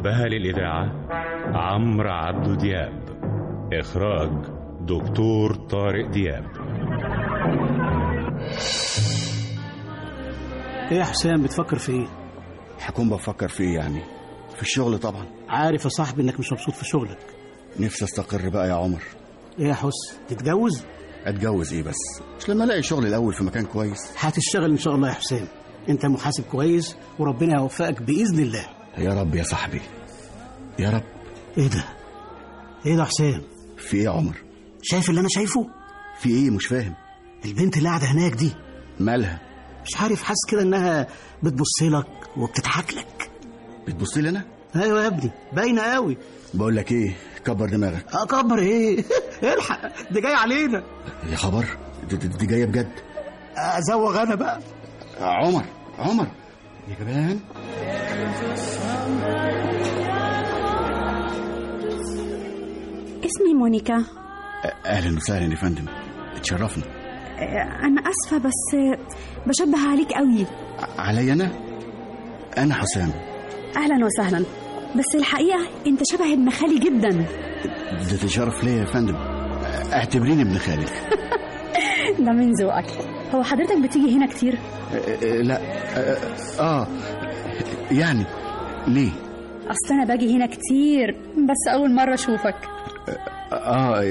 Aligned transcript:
كتبها 0.00 0.28
للإذاعة 0.28 0.92
عمرو 1.54 2.10
عبد 2.10 2.58
دياب. 2.58 3.02
إخراج 3.72 4.30
دكتور 4.80 5.54
طارق 5.54 6.10
دياب. 6.10 6.44
إيه 10.90 10.98
يا 10.98 11.04
حسام 11.04 11.42
بتفكر 11.42 11.78
في 11.78 11.92
إيه؟ 11.92 12.06
هكون 12.80 13.10
بفكر 13.10 13.48
فيه 13.48 13.74
يعني؟ 13.74 14.00
في 14.56 14.62
الشغل 14.62 14.98
طبعا. 14.98 15.26
عارف 15.48 15.84
يا 15.84 15.88
صاحبي 15.88 16.22
إنك 16.22 16.40
مش 16.40 16.52
مبسوط 16.52 16.74
في 16.74 16.84
شغلك. 16.84 17.18
نفسي 17.80 18.04
أستقر 18.04 18.48
بقى 18.48 18.68
يا 18.68 18.74
عمر. 18.74 19.02
إيه 19.58 19.66
يا 19.66 19.74
حس 19.74 20.18
تتجوز؟ 20.28 20.84
أتجوز 21.26 21.72
إيه 21.72 21.82
بس؟ 21.82 22.22
مش 22.38 22.48
لما 22.48 22.64
ألاقي 22.64 22.82
شغل 22.82 23.06
الأول 23.06 23.34
في 23.34 23.44
مكان 23.44 23.64
كويس. 23.64 24.12
هتشتغل 24.18 24.70
إن 24.70 24.78
شاء 24.78 24.94
الله 24.94 25.08
يا 25.08 25.14
حسام 25.14 25.48
أنت 25.88 26.06
محاسب 26.06 26.44
كويس 26.44 26.96
وربنا 27.18 27.54
يوفقك 27.60 28.02
بإذن 28.02 28.38
الله. 28.42 28.79
يا 28.98 29.14
رب 29.14 29.34
يا 29.34 29.42
صاحبي. 29.42 29.80
يا 30.78 30.90
رب. 30.90 31.02
إيه 31.58 31.68
ده؟ 31.68 31.84
إيه 32.86 32.96
ده 32.96 33.04
حسام 33.04 33.42
في 33.78 33.96
إيه 33.96 34.04
يا 34.04 34.10
عمر؟ 34.10 34.36
شايف 34.82 35.10
اللي 35.10 35.20
أنا 35.20 35.28
شايفه؟ 35.30 35.66
في 36.20 36.28
إيه؟ 36.28 36.50
مش 36.50 36.66
فاهم. 36.66 36.94
البنت 37.44 37.76
اللي 37.76 37.88
قاعدة 37.88 38.06
هناك 38.06 38.32
دي. 38.32 38.52
مالها؟ 39.00 39.40
مش 39.86 40.00
عارف 40.00 40.22
حاسس 40.22 40.46
كده 40.50 40.62
إنها 40.62 41.06
بتبص 41.42 41.82
لك 41.82 42.06
وبتضحك 42.36 42.94
لك. 42.94 43.30
بتبص 43.86 44.16
لي 44.16 44.28
أنا؟ 44.28 44.44
أيوه 44.76 45.02
يا 45.02 45.06
ابني. 45.06 45.30
باينة 45.52 45.82
قوي 45.82 46.16
بقول 46.54 46.76
لك 46.76 46.92
إيه؟ 46.92 47.16
كبر 47.44 47.68
دماغك. 47.68 48.06
اكبر 48.12 48.58
إيه؟ 48.58 49.04
الحق. 49.54 50.12
دي 50.12 50.20
جاي 50.20 50.34
علينا. 50.34 50.82
يا 51.30 51.36
خبر. 51.36 51.64
دي, 52.08 52.16
دي, 52.16 52.28
دي 52.28 52.46
جاية 52.46 52.64
بجد. 52.66 52.92
أزوغ 53.56 54.22
أنا 54.22 54.34
بقى. 54.34 54.60
عمر 55.20 55.64
عمر. 55.98 56.26
يا 56.88 56.94
جبان 57.00 57.40
اسمي 63.30 63.54
مونيكا. 63.54 64.04
أهلا 64.86 65.16
وسهلا 65.16 65.50
يا 65.50 65.56
فندم. 65.56 65.84
اتشرفنا 66.36 66.82
أنا 67.84 68.02
أسفة 68.10 68.38
بس 68.38 68.76
بشبه 69.46 69.88
عليك 69.90 70.12
قوي. 70.12 70.46
علي 70.98 71.32
أنا؟ 71.32 71.50
أنا 72.58 72.74
حسام. 72.74 73.10
أهلا 73.76 74.06
وسهلا. 74.06 74.44
بس 74.96 75.14
الحقيقة 75.14 75.58
أنت 75.86 76.00
شبه 76.12 76.32
ابن 76.32 76.50
خالي 76.50 76.78
جدا. 76.78 77.08
ده 78.10 78.16
تشرف 78.22 78.64
ليا 78.64 78.72
يا 78.72 78.84
فندم. 78.84 79.16
اعتبريني 79.92 80.42
ابن 80.42 80.58
خالك 80.58 80.92
ده 82.24 82.32
من 82.32 82.52
ذوقك. 82.52 82.86
هو 83.34 83.42
حضرتك 83.42 83.78
بتيجي 83.78 84.16
هنا 84.16 84.26
كتير؟ 84.26 84.54
أه، 84.54 84.96
أه، 84.96 85.42
لا. 85.42 85.60
أه، 85.96 86.18
آه. 86.60 86.86
يعني 87.90 88.24
ليه؟ 88.88 89.10
أصل 89.70 89.94
أنا 89.94 90.04
باجي 90.04 90.36
هنا 90.36 90.46
كتير 90.46 91.10
بس 91.36 91.72
أول 91.74 91.94
مرة 91.94 92.14
أشوفك. 92.14 92.54
آه 93.52 94.02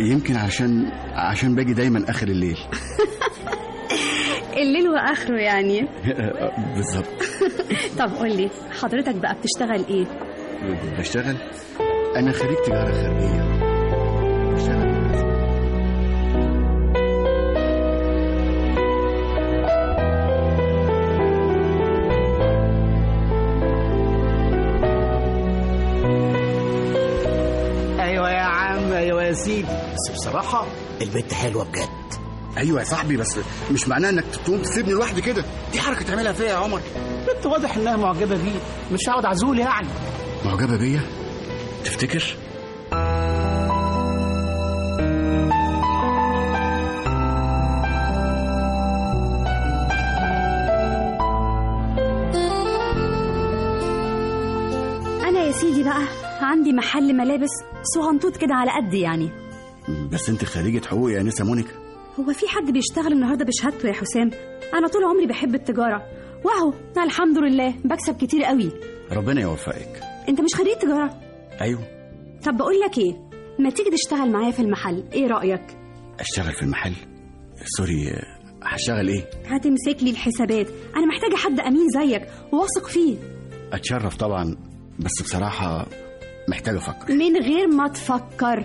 يمكن 0.00 0.36
عشان 0.36 0.90
عشان 1.12 1.54
باجي 1.54 1.72
دايما 1.74 2.10
آخر 2.10 2.28
الليل. 2.28 2.58
الليل 4.62 4.88
وآخره 4.88 5.36
يعني. 5.40 5.88
بالظبط. 6.74 7.06
طب 7.98 8.10
قولي 8.14 8.50
حضرتك 8.82 9.14
بقى 9.14 9.34
بتشتغل 9.34 9.84
إيه؟ 9.88 10.06
بشتغل؟ 10.98 11.36
أنا 12.16 12.32
خريج 12.32 12.56
تجارة 12.66 12.92
خارجية. 12.92 13.58
بشتغل 14.54 14.87
بس 30.28 30.34
بصراحة 30.34 30.66
البنت 31.02 31.32
حلوة 31.34 31.64
بجد. 31.64 31.88
أيوه 32.58 32.80
يا 32.80 32.84
صاحبي 32.84 33.16
بس 33.16 33.38
مش 33.72 33.88
معناه 33.88 34.10
إنك 34.10 34.24
تقوم 34.44 34.62
تسيبني 34.62 34.92
لوحدي 34.92 35.20
كده. 35.20 35.44
دي 35.72 35.80
حركة 35.80 36.02
تعملها 36.04 36.32
فيا 36.32 36.44
يا 36.46 36.54
عمر. 36.56 36.80
البنت 36.96 37.46
واضح 37.46 37.76
إنها 37.76 37.96
معجبة 37.96 38.36
بيه. 38.36 38.60
مش 38.92 39.08
هقعد 39.08 39.24
عزول 39.24 39.58
يعني. 39.58 39.88
معجبة 40.44 40.76
بيا؟ 40.76 41.00
تفتكر؟ 41.84 42.36
أنا 55.28 55.40
يا 55.44 55.52
سيدي 55.52 55.82
بقى 55.84 56.02
عندي 56.40 56.72
محل 56.72 57.16
ملابس 57.16 57.50
صغنطوط 57.94 58.36
كده 58.36 58.54
على 58.54 58.70
قد 58.70 58.94
يعني. 58.94 59.30
بس 60.12 60.28
انت 60.28 60.44
خريجة 60.44 60.86
حقوق 60.86 61.12
يا 61.12 61.20
انسه 61.20 61.44
مونيكا. 61.44 61.72
هو 62.20 62.32
في 62.32 62.48
حد 62.48 62.72
بيشتغل 62.72 63.12
النهارده 63.12 63.44
بشهادته 63.44 63.88
يا 63.88 63.92
حسام؟ 63.92 64.30
أنا 64.74 64.88
طول 64.88 65.04
عمري 65.04 65.26
بحب 65.26 65.54
التجارة. 65.54 66.02
واهو 66.44 66.72
الحمد 67.04 67.38
لله 67.38 67.74
بكسب 67.84 68.16
كتير 68.16 68.44
قوي. 68.44 68.72
ربنا 69.12 69.40
يوفقك. 69.40 70.00
أنت 70.28 70.40
مش 70.40 70.54
خريج 70.54 70.76
تجارة؟ 70.76 71.20
أيوه. 71.60 71.80
طب 72.46 72.56
بقول 72.56 72.80
لك 72.80 72.98
إيه؟ 72.98 73.16
ما 73.58 73.70
تيجي 73.70 73.90
تشتغل 73.90 74.30
معايا 74.32 74.50
في 74.50 74.62
المحل 74.62 75.04
إيه 75.12 75.26
رأيك؟ 75.26 75.62
أشتغل 76.20 76.52
في 76.52 76.62
المحل؟ 76.62 76.92
سوري 77.64 78.12
هشتغل 78.62 79.08
إيه؟ 79.08 79.24
هتمسك 79.46 80.02
لي 80.02 80.10
الحسابات. 80.10 80.66
أنا 80.96 81.06
محتاجة 81.06 81.36
حد 81.36 81.60
أمين 81.60 81.86
زيك 81.88 82.22
واثق 82.52 82.88
فيه. 82.88 83.16
أتشرف 83.72 84.16
طبعا 84.16 84.56
بس 84.98 85.22
بصراحة 85.22 85.86
محتاج 86.48 86.76
أفكر. 86.76 87.12
من 87.14 87.36
غير 87.36 87.66
ما 87.68 87.88
تفكر. 87.88 88.64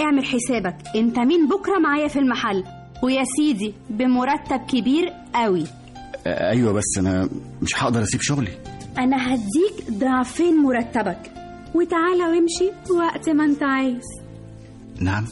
اعمل 0.00 0.24
حسابك. 0.24 0.76
انت 0.96 1.18
مين 1.18 1.48
بكرة 1.48 1.78
معايا 1.78 2.08
في 2.08 2.18
المحل؟ 2.18 2.64
ويا 3.02 3.24
سيدي 3.36 3.74
بمرتب 3.90 4.60
كبير 4.68 5.12
قوي. 5.34 5.64
أيوه 6.26 6.72
بس 6.72 6.98
أنا 6.98 7.28
مش 7.62 7.82
هقدر 7.82 8.02
أسيب 8.02 8.20
شغلي. 8.22 8.50
أنا 8.98 9.34
هديك 9.34 9.90
ضعفين 9.90 10.56
مرتبك. 10.56 11.32
وتعالى 11.74 12.24
وامشي 12.24 12.70
وقت 12.98 13.28
ما 13.28 13.44
أنت 13.44 13.62
عايز. 13.62 14.04
نعم 15.00 15.24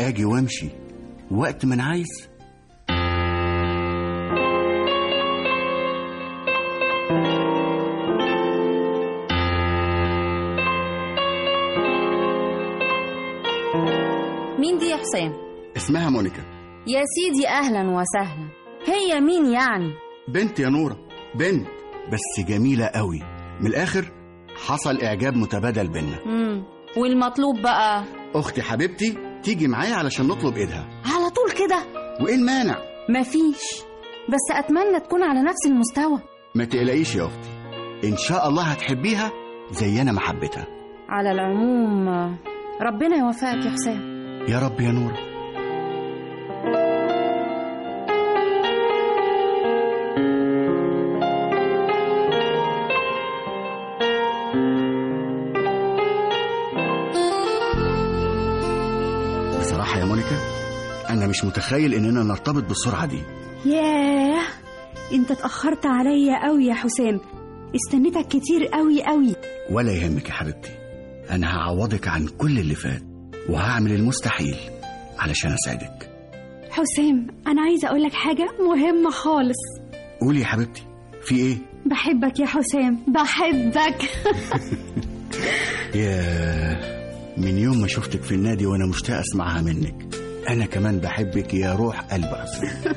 آجي 0.00 0.24
وامشي 0.24 0.68
وقت 1.30 1.66
ما 1.66 1.74
أنا 1.74 1.84
عايز. 1.84 2.28
مين 14.66 14.78
دي 14.78 14.86
يا 14.86 14.96
حسام؟ 14.96 15.32
اسمها 15.76 16.10
مونيكا. 16.10 16.42
يا 16.86 17.02
سيدي 17.16 17.48
أهلا 17.48 17.80
وسهلا. 17.80 18.48
هي 18.86 19.20
مين 19.20 19.46
يعني؟ 19.52 19.92
بنت 20.28 20.58
يا 20.60 20.68
نورة. 20.68 20.96
بنت. 21.34 21.66
بس 22.12 22.46
جميلة 22.48 22.86
قوي. 22.86 23.20
من 23.60 23.66
الآخر 23.66 24.12
حصل 24.66 25.00
إعجاب 25.00 25.36
متبادل 25.36 25.88
بينا. 25.88 26.18
مم. 26.26 26.64
والمطلوب 26.96 27.62
بقى؟ 27.62 28.04
أختي 28.34 28.62
حبيبتي 28.62 29.18
تيجي 29.42 29.68
معايا 29.68 29.94
علشان 29.94 30.26
نطلب 30.26 30.56
إيدها. 30.56 30.88
على 31.04 31.30
طول 31.30 31.50
كده؟ 31.66 31.78
وإيه 32.20 32.34
المانع؟ 32.34 32.76
مفيش. 33.20 33.62
بس 34.28 34.56
أتمنى 34.56 35.00
تكون 35.00 35.22
على 35.22 35.42
نفس 35.42 35.66
المستوى. 35.66 36.18
ما 36.54 36.64
تقلقيش 36.64 37.16
يا 37.16 37.24
أختي. 37.24 37.48
إن 38.04 38.16
شاء 38.16 38.48
الله 38.48 38.62
هتحبيها 38.62 39.30
زي 39.72 40.02
أنا 40.02 40.12
ما 40.12 40.20
حبيتها. 40.20 40.66
على 41.08 41.30
العموم 41.30 42.08
ربنا 42.82 43.16
يوفقك 43.16 43.64
يا 43.66 43.70
حسام. 43.70 44.15
يا 44.48 44.58
رب 44.58 44.80
يا 44.80 44.90
نورة 44.92 45.16
بصراحة 59.60 60.00
يا 60.00 60.04
مونيكا 60.04 60.36
أنا 61.10 61.26
مش 61.26 61.44
متخيل 61.44 61.94
إننا 61.94 62.22
نرتبط 62.22 62.62
بالسرعة 62.64 63.06
دي. 63.06 63.22
ياه 63.66 64.42
أنت 65.12 65.30
اتأخرت 65.30 65.86
عليا 65.86 66.46
قوي 66.48 66.64
يا 66.66 66.74
حسام. 66.74 67.20
استنيتك 67.74 68.28
كتير 68.28 68.66
قوي 68.72 69.02
قوي 69.04 69.34
ولا 69.70 69.92
يهمك 69.92 70.28
يا 70.28 70.32
حبيبتي. 70.34 70.70
أنا 71.30 71.56
هعوضك 71.56 72.08
عن 72.08 72.26
كل 72.26 72.58
اللي 72.58 72.74
فات. 72.74 73.15
وهعمل 73.48 73.92
المستحيل 73.92 74.56
علشان 75.18 75.52
أساعدك. 75.52 76.10
حسام 76.70 77.26
أنا 77.46 77.62
عايزة 77.62 77.88
أقول 77.88 78.02
لك 78.02 78.12
حاجة 78.12 78.46
مهمة 78.68 79.10
خالص. 79.10 79.56
قولي 80.20 80.40
يا 80.40 80.46
حبيبتي 80.46 80.82
في 81.22 81.34
إيه؟ 81.36 81.56
بحبك 81.86 82.40
يا 82.40 82.46
حسام 82.46 82.98
بحبك. 83.08 84.10
يا 85.94 86.96
من 87.36 87.58
يوم 87.58 87.80
ما 87.80 87.86
شفتك 87.86 88.22
في 88.22 88.34
النادي 88.34 88.66
وأنا 88.66 88.86
مشتاق 88.86 89.18
أسمعها 89.18 89.62
منك 89.62 89.94
أنا 90.48 90.66
كمان 90.66 90.98
بحبك 90.98 91.54
يا 91.54 91.74
روح 91.74 92.00
قلب 92.00 92.24
عصفور 92.24 92.94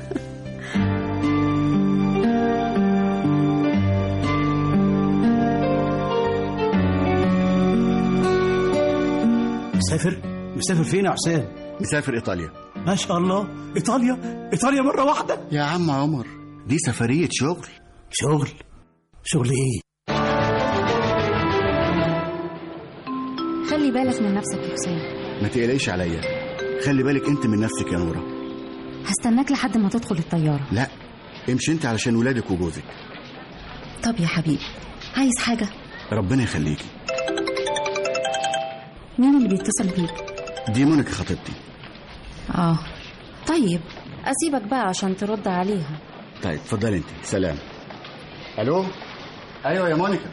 مسافر 10.59 10.83
فين 10.83 11.05
يا 11.05 11.11
حسام 11.11 11.47
مسافر 11.81 12.13
إيطاليا. 12.13 12.49
ما 12.75 12.95
شاء 12.95 13.17
الله. 13.17 13.47
إيطاليا؟ 13.75 14.49
إيطاليا 14.53 14.81
مرة 14.81 15.03
واحدة. 15.03 15.39
يا 15.51 15.61
عم 15.63 15.91
عمر. 15.91 16.27
دي 16.67 16.77
سفرية 16.77 17.27
شغل. 17.31 17.67
شغل. 18.11 18.47
شغل 19.23 19.49
إيه؟ 19.49 19.79
خلي 23.69 23.91
بالك 23.91 24.21
من 24.21 24.33
نفسك 24.33 24.57
يا 24.59 24.73
حسام 24.73 24.99
ما 25.41 25.47
تقلقيش 25.47 25.89
عليا. 25.89 26.21
خلي 26.85 27.03
بالك 27.03 27.27
أنت 27.27 27.45
من 27.47 27.59
نفسك 27.59 27.87
يا 27.93 27.97
نورة. 27.97 28.23
هستناك 29.05 29.51
لحد 29.51 29.77
ما 29.77 29.89
تدخل 29.89 30.15
الطيارة. 30.17 30.67
لا. 30.71 30.87
امشي 31.49 31.71
أنت 31.71 31.85
علشان 31.85 32.15
ولادك 32.15 32.51
وجوزك. 32.51 32.83
طب 34.03 34.19
يا 34.19 34.27
حبيبي 34.27 34.63
عايز 35.17 35.33
حاجة؟ 35.39 35.67
ربنا 36.11 36.43
يخليكي. 36.43 36.85
مين 39.19 39.37
اللي 39.37 39.47
بيتصل 39.49 39.87
بيك؟ 40.01 40.28
دي 40.73 40.85
مونيكا 40.85 41.11
خطيبتي. 41.11 41.51
آه. 42.55 42.77
طيب 43.47 43.81
أسيبك 44.25 44.61
بقى 44.69 44.81
عشان 44.81 45.17
ترد 45.17 45.47
عليها. 45.47 45.99
طيب 46.43 46.53
اتفضلي 46.53 46.97
أنت. 46.97 47.05
سلام. 47.23 47.55
ألو؟ 48.59 48.85
أيوه 49.65 49.89
يا 49.89 49.95
مونيكا. 49.95 50.29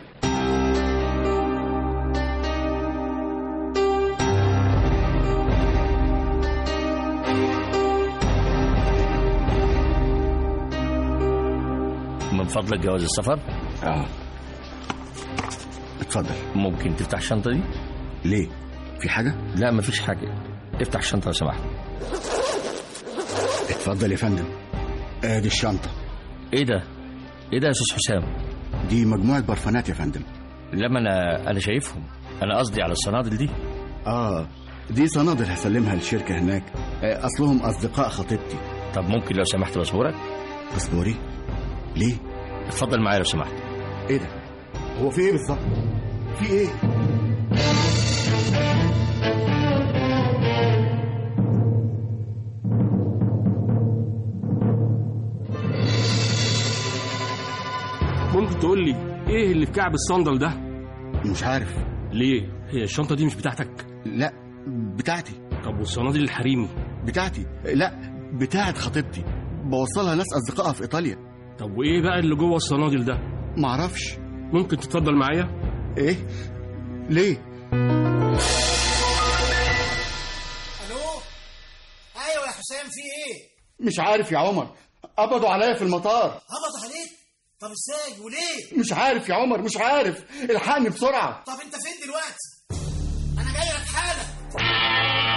من 12.32 12.44
فضلك 12.44 12.80
جواز 12.80 13.02
السفر؟ 13.02 13.38
آه. 13.84 14.06
اتفضل. 16.00 16.34
ممكن 16.54 16.96
تفتح 16.96 17.18
الشنطة 17.18 17.50
دي 17.52 17.60
ليه؟ 18.24 18.48
في 19.00 19.08
حاجة؟ 19.08 19.34
لا 19.56 19.70
مفيش 19.70 20.00
حاجة. 20.00 20.34
افتح 20.81 20.98
الشنطة 21.00 21.26
لو 21.26 21.32
سمحت 21.32 21.60
اتفضل 23.70 24.12
يا 24.12 24.16
فندم. 24.16 24.44
ادي 25.25 25.46
الشنطة. 25.48 25.90
إيه 26.52 26.64
ده؟ 26.64 26.82
إيه 27.52 27.60
ده 27.60 27.66
يا 27.66 27.70
أستاذ 27.72 27.96
حسام؟ 27.96 28.37
دي 28.88 29.04
مجموعة 29.04 29.40
برفانات 29.40 29.88
يا 29.88 29.94
فندم. 29.94 30.22
لما 30.72 30.98
أنا 31.00 31.50
أنا 31.50 31.60
شايفهم. 31.60 32.02
أنا 32.43 32.58
قصدي 32.58 32.82
على 32.82 32.93
الصنادل 32.93 33.37
دي. 33.37 33.50
آه 34.06 34.48
دي 34.90 35.06
صنادل 35.08 35.44
هسلمها 35.44 35.94
للشركة 35.94 36.38
هناك. 36.38 36.62
آه 37.02 37.26
أصلهم 37.26 37.62
أصدقاء 37.62 38.08
خطيبتي. 38.08 38.56
طب 38.94 39.04
ممكن 39.08 39.37
لو 39.37 39.44
سمحت 39.44 39.78
باسبورك؟ 39.78 40.14
اصبري 40.76 41.16
ليه؟ 41.96 42.14
اتفضل 42.66 43.02
معايا 43.02 43.19
لو 43.19 43.25
سمحت. 43.25 43.52
إيه 44.10 44.16
ده؟ 44.19 44.26
هو 45.00 45.10
في 45.10 45.20
إيه 45.20 45.32
بالظبط؟ 45.32 45.58
في 46.38 46.50
إيه؟ 46.50 46.69
تقول 58.66 58.84
لي 58.84 58.94
إيه 59.28 59.52
اللي 59.52 59.66
في 59.66 59.72
كعب 59.72 59.94
الصندل 59.94 60.38
ده؟ 60.38 60.48
مش 61.30 61.42
عارف. 61.44 61.76
ليه؟ 62.12 62.42
هي 62.68 62.82
الشنطة 62.82 63.14
دي 63.14 63.26
مش 63.26 63.34
بتاعتك؟ 63.34 63.86
لا 64.06 64.32
بتاعتي. 64.96 65.32
طب 65.64 65.78
والصنادل 65.78 66.22
الحريمي؟ 66.22 66.68
بتاعتي. 67.04 67.46
لا 67.64 67.92
بتاعت 68.40 68.78
خطيبتي. 68.78 69.24
بوصلها 69.64 70.14
ناس 70.14 70.26
أصدقائها 70.36 70.72
في 70.72 70.82
إيطاليا. 70.82 71.16
طب 71.58 71.70
وإيه 71.78 72.02
بقى 72.02 72.18
اللي 72.18 72.34
جوه 72.36 72.56
الصنادل 72.56 73.04
ده؟ 73.04 73.18
معرفش. 73.56 74.18
ممكن 74.52 74.76
تتفضل 74.76 75.14
معايا؟ 75.16 75.50
إيه؟ 75.98 76.16
ليه؟ 77.10 77.36
ألو؟ 80.86 80.98
أيوه 82.16 82.44
يا 82.46 82.50
حسام 82.50 82.86
في 82.90 83.00
إيه؟ 83.00 83.48
مش 83.86 83.94
عارف 83.98 84.32
يا 84.32 84.38
عمر. 84.38 84.69
قبضوا 85.19 85.48
عليا 85.48 85.74
في 85.74 85.82
المطار. 85.82 86.40
طب 87.61 87.69
إزاي؟ 87.70 88.20
وليه؟ 88.20 88.81
مش 88.81 88.93
عارف 88.93 89.29
يا 89.29 89.35
عمر 89.35 89.62
مش 89.62 89.76
عارف. 89.76 90.25
الحقني 90.50 90.88
بسرعة. 90.88 91.44
طب 91.44 91.53
أنت 91.64 91.75
فين 91.76 92.05
دلوقتي؟ 92.05 92.82
أنا 93.38 93.53
جاي 93.53 93.69
لك 93.69 93.87
حالا. 93.94 95.37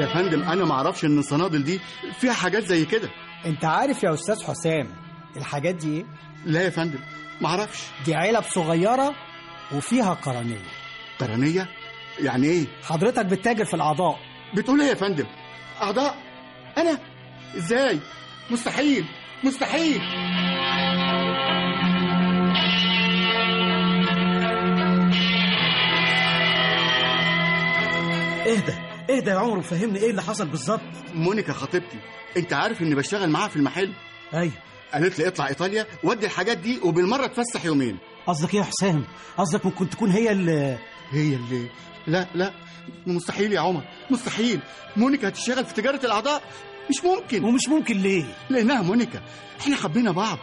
يا 0.00 0.06
فندم 0.14 0.42
أنا 0.42 0.64
ما 0.64 0.72
أعرفش 0.74 1.04
إن 1.04 1.18
الصنادل 1.18 1.64
دي 1.64 1.80
فيها 2.20 2.32
حاجات 2.32 2.64
زي 2.64 2.84
كده. 2.84 3.08
أنت 3.46 3.64
عارف 3.64 4.02
يا 4.02 4.14
أستاذ 4.14 4.42
حسام 4.44 5.01
الحاجات 5.36 5.74
دي 5.74 5.96
إيه؟ 5.96 6.04
لا 6.44 6.62
يا 6.62 6.70
فندم 6.70 6.98
ما 7.40 7.48
أعرفش 7.48 7.82
دي 8.04 8.14
علب 8.14 8.44
صغيره 8.44 9.14
وفيها 9.72 10.14
قرنية. 10.14 10.64
قرنية؟ 11.18 11.68
يعني 12.20 12.46
إيه؟ 12.46 12.66
حضرتك 12.84 13.26
بتتاجر 13.26 13.64
في 13.64 13.74
الأعضاء. 13.74 14.18
بتقول 14.56 14.80
إيه 14.80 14.88
يا 14.88 14.94
فندم؟ 14.94 15.26
أعضاء؟ 15.82 16.16
أنا؟ 16.78 16.98
إزاي؟ 17.56 17.98
مستحيل 18.50 19.04
مستحيل. 19.44 20.00
اهدى 28.46 28.72
اهدى 29.10 29.30
يا 29.30 29.36
عمر؟ 29.36 29.58
وفهمني 29.58 29.98
إيه 29.98 30.10
اللي 30.10 30.22
حصل 30.22 30.48
بالظبط؟ 30.48 30.80
مونيكا 31.14 31.52
خطيبتي 31.52 31.98
أنت 32.36 32.52
عارف 32.52 32.82
إني 32.82 32.94
بشتغل 32.94 33.30
معاها 33.30 33.48
في 33.48 33.56
المحل؟ 33.56 33.92
أيوه. 34.34 34.52
قالت 34.94 35.18
لي 35.18 35.28
اطلع 35.28 35.48
ايطاليا 35.48 35.86
ودي 36.04 36.26
الحاجات 36.26 36.58
دي 36.58 36.80
وبالمرة 36.82 37.24
اتفسح 37.24 37.64
يومين. 37.64 37.98
قصدك 38.26 38.54
إيه 38.54 38.60
يا 38.60 38.64
حسام؟ 38.64 39.04
قصدك 39.38 39.66
ممكن 39.66 39.90
تكون 39.90 40.10
هي 40.10 40.32
اللي 40.32 40.78
هي 41.10 41.34
اللي؟ 41.34 41.66
لا 42.06 42.26
لا. 42.34 42.52
مستحيل 43.06 43.52
يا 43.52 43.60
عمر 43.60 43.82
مستحيل. 44.10 44.60
مونيكا 44.96 45.28
هتشتغل 45.28 45.64
في 45.64 45.74
تجارة 45.74 46.06
الأعضاء؟ 46.06 46.42
مش 46.90 47.04
ممكن. 47.04 47.44
ومش 47.44 47.68
ممكن 47.68 47.96
ليه؟ 47.96 48.24
لأنها 48.50 48.82
مونيكا. 48.82 49.22
إحنا 49.60 49.76
حبينا 49.76 50.10
بعض. 50.12 50.38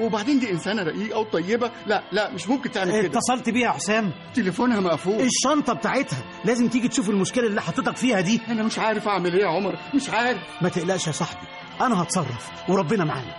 وبعدين 0.00 0.38
دي 0.38 0.50
إنسانة 0.50 0.82
رقيقة 0.82 1.18
وطيبة. 1.18 1.70
لا 1.86 2.02
لا 2.12 2.30
مش 2.30 2.48
ممكن 2.48 2.70
تعمل 2.70 3.02
كده. 3.02 3.18
اتصلت 3.18 3.50
بيها 3.50 3.66
يا 3.66 3.72
حسام. 3.72 4.12
تليفونها 4.34 4.80
مقفول. 4.80 5.20
الشنطة 5.20 5.72
بتاعتها. 5.72 6.24
لازم 6.44 6.68
تيجي 6.68 6.88
تشوف 6.88 7.10
المشكلة 7.10 7.46
اللي 7.46 7.62
حطيتك 7.62 7.96
فيها 7.96 8.20
دي. 8.20 8.40
أنا 8.48 8.62
مش 8.62 8.78
عارف 8.78 9.08
أعمل 9.08 9.32
إيه 9.34 9.42
يا 9.42 9.48
عمر. 9.48 9.78
مش 9.94 10.10
عارف. 10.10 10.40
ما 10.62 10.68
تقلقش 10.68 11.06
يا 11.06 11.12
صاحبي. 11.12 11.46
أنا 11.80 12.02
هتصرف 12.02 12.50
وربنا 12.68 13.04
معانا. 13.04 13.34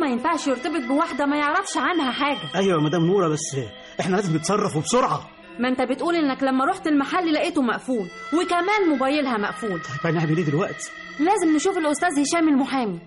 ما 0.00 0.06
ينفعش 0.06 0.46
يرتبط 0.46 0.82
بواحدة 0.88 1.26
ما 1.26 1.36
يعرفش 1.36 1.76
عنها 1.76 2.10
حاجة. 2.12 2.54
أيوه 2.54 2.78
يا 2.78 2.84
مدام 2.84 3.06
نورة 3.06 3.28
بس 3.28 3.56
إحنا 4.00 4.16
لازم 4.16 4.36
نتصرف 4.36 4.76
وبسرعة. 4.76 5.30
ما 5.58 5.68
أنت 5.68 5.82
بتقول 5.82 6.14
إنك 6.16 6.42
لما 6.42 6.64
رحت 6.64 6.86
المحل 6.86 7.32
لقيته 7.32 7.62
مقفول 7.62 8.08
وكمان 8.34 8.88
موبايلها 8.88 9.38
مقفول. 9.38 9.80
طيب 10.04 10.14
هنعمل 10.16 10.36
إيه 10.36 10.44
دلوقتي؟ 10.44 10.90
لازم 11.18 11.56
نشوف 11.56 11.78
الأستاذ 11.78 12.08
هشام 12.20 12.48
المحامي. 12.48 12.98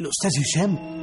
الأستاذ 0.00 0.30
هشام؟ 0.42 0.98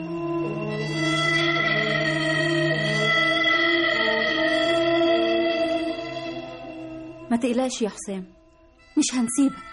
ما 7.31 7.37
تقلقش 7.37 7.81
يا 7.81 7.89
حسام 7.89 8.25
مش 8.97 9.13
هنسيبك. 9.13 9.63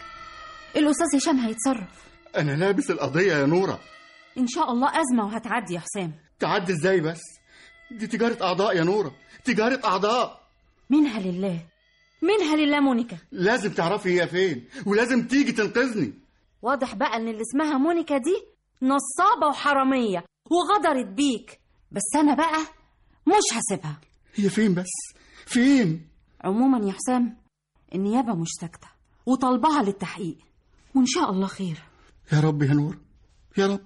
الأستاذ 0.77 1.07
هشام 1.17 1.39
هيتصرف. 1.39 2.05
أنا 2.37 2.53
لابس 2.53 2.91
القضية 2.91 3.33
يا 3.35 3.47
نورة. 3.47 3.79
إن 4.39 4.47
شاء 4.47 4.73
الله 4.73 5.01
أزمة 5.01 5.25
وهتعدي 5.27 5.75
يا 5.75 5.81
حسام. 5.81 6.13
تعدي 6.39 6.73
إزاي 6.73 7.01
بس؟ 7.01 7.21
دي 7.91 8.07
تجارة 8.07 8.45
أعضاء 8.45 8.77
يا 8.77 8.85
نورة. 8.85 9.15
تجارة 9.45 9.81
أعضاء. 9.85 10.43
منها 10.91 11.21
لله. 11.21 11.67
منها 12.23 12.57
لله 12.57 12.81
مونيكا. 12.81 13.19
لازم 13.33 13.71
تعرفي 13.73 14.21
هي 14.23 14.29
فين 14.29 14.69
ولازم 14.87 15.27
تيجي 15.27 15.53
تنقذني. 15.53 16.15
واضح 16.63 16.95
بقى 16.95 17.17
إن 17.17 17.29
اللي 17.29 17.41
اسمها 17.43 17.79
مونيكا 17.79 18.19
دي 18.19 18.37
نصابة 18.83 19.47
وحرامية 19.49 20.25
وغدرت 20.51 21.07
بيك. 21.07 21.61
بس 21.93 22.03
أنا 22.17 22.35
بقى 22.35 22.59
مش 23.27 23.57
هسيبها. 23.59 24.01
هي 24.35 24.49
فين 24.51 24.75
بس؟ 24.75 24.91
فين؟ 25.47 26.09
عموما 26.45 26.87
يا 26.87 26.93
حسام 26.93 27.37
النيابة 27.95 28.35
مش 28.35 28.49
ساكته 28.61 28.89
وطالبها 29.27 29.83
للتحقيق. 29.83 30.37
وإن 30.95 31.07
شاء 31.07 31.31
الله 31.31 31.47
خير. 31.47 31.79
يا 32.33 32.41
رب 32.41 32.63
يا 32.63 32.75
نور 32.75 32.99
يا 33.59 33.67
رب. 33.67 33.81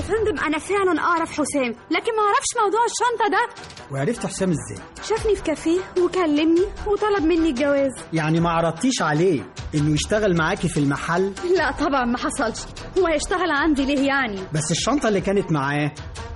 يا 0.00 0.04
فندم 0.04 0.38
أنا 0.44 0.58
فعلا 0.58 1.00
أعرف 1.00 1.30
حسام 1.32 1.68
لكن 1.90 2.12
ما 2.16 2.22
أعرفش 2.22 2.48
موضوع 2.64 2.80
الشنطة 2.84 3.28
ده. 3.30 3.64
وعرفت 3.92 4.26
حسام 4.26 4.50
إزاي؟ 4.50 4.86
شافني 5.08 5.36
في 5.36 5.42
كافيه 5.42 5.80
وكلمني 6.02 6.60
وطلب 6.86 7.22
مني 7.22 7.48
الجواز. 7.50 7.90
يعني 8.12 8.40
ما 8.40 8.50
عرضتيش 8.50 9.02
عليه 9.02 9.42
إنه 9.74 9.94
يشتغل 9.94 10.36
معاكي 10.36 10.68
في 10.68 10.76
المحل؟ 10.80 11.32
لا 11.56 11.70
طبعا 11.72 12.04
ما 12.04 12.18
حصلش 12.18 12.58
هو 12.98 13.06
هيشتغل 13.06 13.50
عندي 13.50 13.84
ليه 13.84 14.06
يعني؟ 14.06 14.40
بس 14.52 14.70
الشنطة 14.70 15.08
اللي 15.08 15.20
كانت 15.20 15.52
معاه 15.52 15.92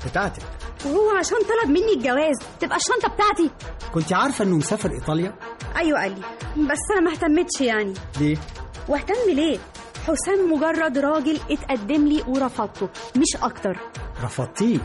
بتاعتك. 0.06 0.42
وهو 0.86 1.10
عشان 1.10 1.38
طلب 1.38 1.70
مني 1.70 1.92
الجواز 1.96 2.36
تبقى 2.60 2.76
الشنطة 2.76 3.08
بتاعتي. 3.14 3.50
كنت 3.94 4.12
عارفة 4.12 4.44
إنه 4.44 4.56
مسافر 4.56 4.90
إيطاليا؟ 4.92 5.34
أيوه 5.76 6.00
قال 6.02 6.10
لي 6.56 6.66
بس 6.66 6.78
أنا 6.96 7.00
ما 7.00 7.12
اهتمتش 7.12 7.60
يعني. 7.60 7.94
ليه؟ 8.20 8.36
واهتم 8.88 9.30
ليه؟ 9.34 9.58
حسام 10.06 10.52
مجرد 10.52 10.98
راجل 10.98 11.40
اتقدم 11.50 12.06
لي 12.08 12.22
ورفضته 12.28 12.88
مش 13.16 13.36
أكتر. 13.42 13.76
رفضتيه. 14.22 14.78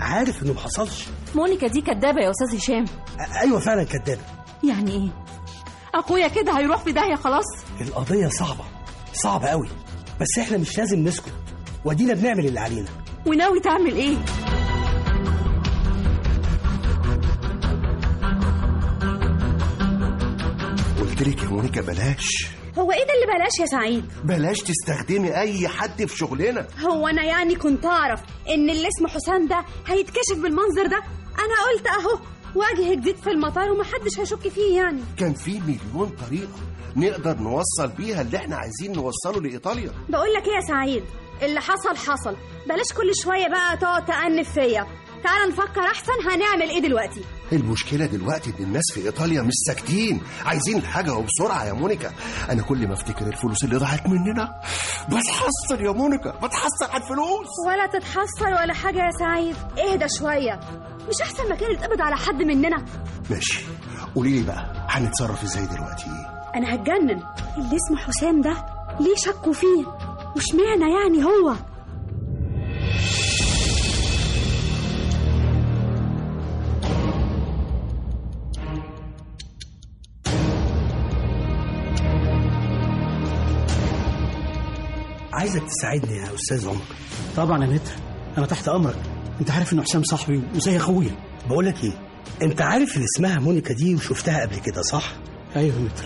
عارف 0.00 0.42
إنه 0.42 0.52
ما 0.52 0.60
حصلش؟ 0.60 1.06
مونيكا 1.34 1.66
دي 1.66 1.80
كدابة 1.80 2.20
يا 2.22 2.30
أستاذ 2.30 2.58
هشام. 2.58 2.84
أيوه 3.42 3.58
فعلا 3.60 3.84
كدابة. 3.84 4.20
يعني 4.64 4.90
إيه؟ 4.92 5.08
أخويا 5.94 6.28
كده 6.28 6.58
هيروح 6.58 6.82
في 6.84 6.92
داهية 6.92 7.14
خلاص؟ 7.14 7.44
القضية 7.80 8.28
صعبة 8.28 8.64
صعبة 9.12 9.48
قوي 9.48 9.68
بس 10.20 10.38
إحنا 10.38 10.56
مش 10.58 10.78
لازم 10.78 10.98
نسكت. 10.98 11.32
ودينا 11.86 12.14
بنعمل 12.14 12.46
اللي 12.46 12.60
علينا. 12.60 12.88
وناوي 13.26 13.60
تعمل 13.60 13.94
إيه؟ 13.96 14.16
قلت 21.00 21.22
لك 21.22 21.42
يا 21.42 21.48
مونيكا 21.48 21.80
بلاش. 21.80 22.46
هو 22.78 22.92
إيه 22.92 23.04
ده 23.06 23.12
اللي 23.14 23.38
بلاش 23.38 23.58
يا 23.60 23.66
سعيد؟ 23.66 24.04
بلاش 24.24 24.58
تستخدمي 24.58 25.36
أي 25.40 25.68
حد 25.68 26.04
في 26.04 26.16
شغلنا. 26.16 26.66
هو 26.86 27.08
أنا 27.08 27.24
يعني 27.24 27.54
كنت 27.54 27.84
أعرف 27.86 28.20
إن 28.48 28.70
اللي 28.70 28.88
اسمه 28.88 29.08
حسام 29.08 29.48
ده 29.48 29.64
هيتكشف 29.86 30.36
بالمنظر 30.42 30.86
ده؟ 30.86 30.96
أنا 31.38 31.56
قلت 31.72 31.86
أهو 31.86 32.18
وجه 32.54 32.94
جديد 32.94 33.16
في 33.16 33.30
المطار 33.30 33.70
ومحدش 33.72 34.18
هيشك 34.20 34.48
فيه 34.48 34.76
يعني. 34.76 35.00
كان 35.16 35.34
في 35.34 35.60
مليون 35.60 36.08
طريقة 36.26 36.58
نقدر 36.96 37.36
نوصل 37.38 37.88
بيها 37.98 38.22
اللي 38.22 38.36
إحنا 38.36 38.56
عايزين 38.56 38.92
نوصله 38.92 39.40
لإيطاليا. 39.42 39.90
بقول 40.08 40.32
لك 40.32 40.46
إيه 40.46 40.54
يا 40.54 40.60
سعيد؟ 40.60 41.02
اللي 41.42 41.60
حصل 41.60 41.96
حصل. 41.96 42.36
بلاش 42.66 42.92
كل 42.96 43.12
شوية 43.22 43.48
بقى 43.48 43.76
تقعد 43.76 44.04
تأنف 44.06 44.52
فيا. 44.52 44.86
تعال 45.24 45.48
نفكر 45.48 45.80
أحسن 45.80 46.12
هنعمل 46.30 46.70
إيه 46.70 46.80
دلوقتي؟ 46.82 47.24
المشكلة 47.52 48.06
دلوقتي 48.06 48.50
إن 48.50 48.64
الناس 48.64 48.82
في 48.94 49.00
إيطاليا 49.06 49.42
مش 49.42 49.52
ساكتين؟ 49.66 50.22
عايزين 50.44 50.78
الحاجة 50.78 51.14
وبسرعة 51.14 51.64
يا 51.64 51.72
مونيكا. 51.72 52.12
أنا 52.50 52.62
كل 52.62 52.86
ما 52.88 52.94
أفتكر 52.94 53.26
الفلوس 53.26 53.64
اللي 53.64 53.76
ضاعت 53.76 54.06
مننا 54.06 54.60
بتحسر 55.08 55.84
يا 55.84 55.92
مونيكا. 55.92 56.30
بتحسر 56.30 56.90
على 56.90 57.02
الفلوس. 57.02 57.46
ولا 57.66 57.86
تتحسر 57.86 58.62
ولا 58.62 58.74
حاجة 58.74 58.98
يا 58.98 59.10
سعيد. 59.18 59.56
اهدى 59.78 60.06
شوية. 60.18 60.60
مش 61.08 61.20
أحسن 61.22 61.48
مكان 61.50 61.72
يتقبض 61.72 62.00
على 62.00 62.16
حد 62.16 62.42
مننا؟ 62.42 62.84
ماشي. 63.30 63.64
قولي 64.14 64.30
لي 64.30 64.42
بقى 64.46 64.86
هنتصرف 64.88 65.42
إزاي 65.42 65.66
دلوقتي؟ 65.66 66.06
أنا 66.56 66.74
هتجنن. 66.74 67.22
اللي 67.56 67.76
اسمه 67.76 67.96
حسام 68.06 68.40
ده 68.40 68.66
ليه 69.00 69.14
شكوا 69.16 69.52
فيه؟ 69.52 69.84
واشمعنى 70.36 70.92
يعني 70.92 71.24
هو؟ 71.24 71.54
عايزك 85.32 85.62
تساعدني 85.62 86.16
يا 86.16 86.34
أستاذ 86.34 86.68
عمر. 86.68 86.80
طبعا 87.36 87.64
يا 87.64 87.70
متر 87.70 87.92
أنا 88.38 88.46
تحت 88.46 88.68
أمرك. 88.68 88.96
أنت 89.40 89.50
عارف 89.50 89.72
ان 89.72 89.82
حسام 89.82 90.02
صاحبي 90.04 90.42
وزي 90.54 90.76
أخويا. 90.76 91.10
بقول 91.48 91.66
لك 91.66 91.84
إيه 91.84 91.92
أنت 92.42 92.62
عارف 92.62 92.94
اللي 92.94 93.04
اسمها 93.04 93.38
مونيكا 93.40 93.74
دي 93.74 93.94
وشفتها 93.94 94.40
قبل 94.46 94.56
كده 94.58 94.82
صح؟ 94.82 95.12
أيوه 95.56 95.74
يا 95.76 95.80
متر 95.80 96.04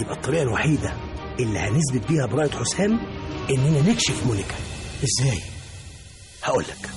يبقى 0.00 0.14
الطريقة 0.14 0.42
الوحيدة 0.42 0.92
اللي 1.40 1.58
هنثبت 1.58 2.08
بيها 2.08 2.26
براءه 2.26 2.56
حسام 2.58 3.00
إننا 3.50 3.90
نكشف 3.90 4.26
مونيكا 4.26 4.54
إزاي؟ 5.04 5.38
هقول 6.42 6.62
لك. 6.64 6.90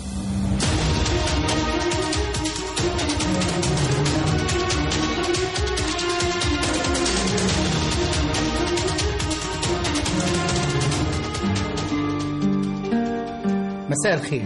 مساء 13.89 14.13
الخير. 14.13 14.43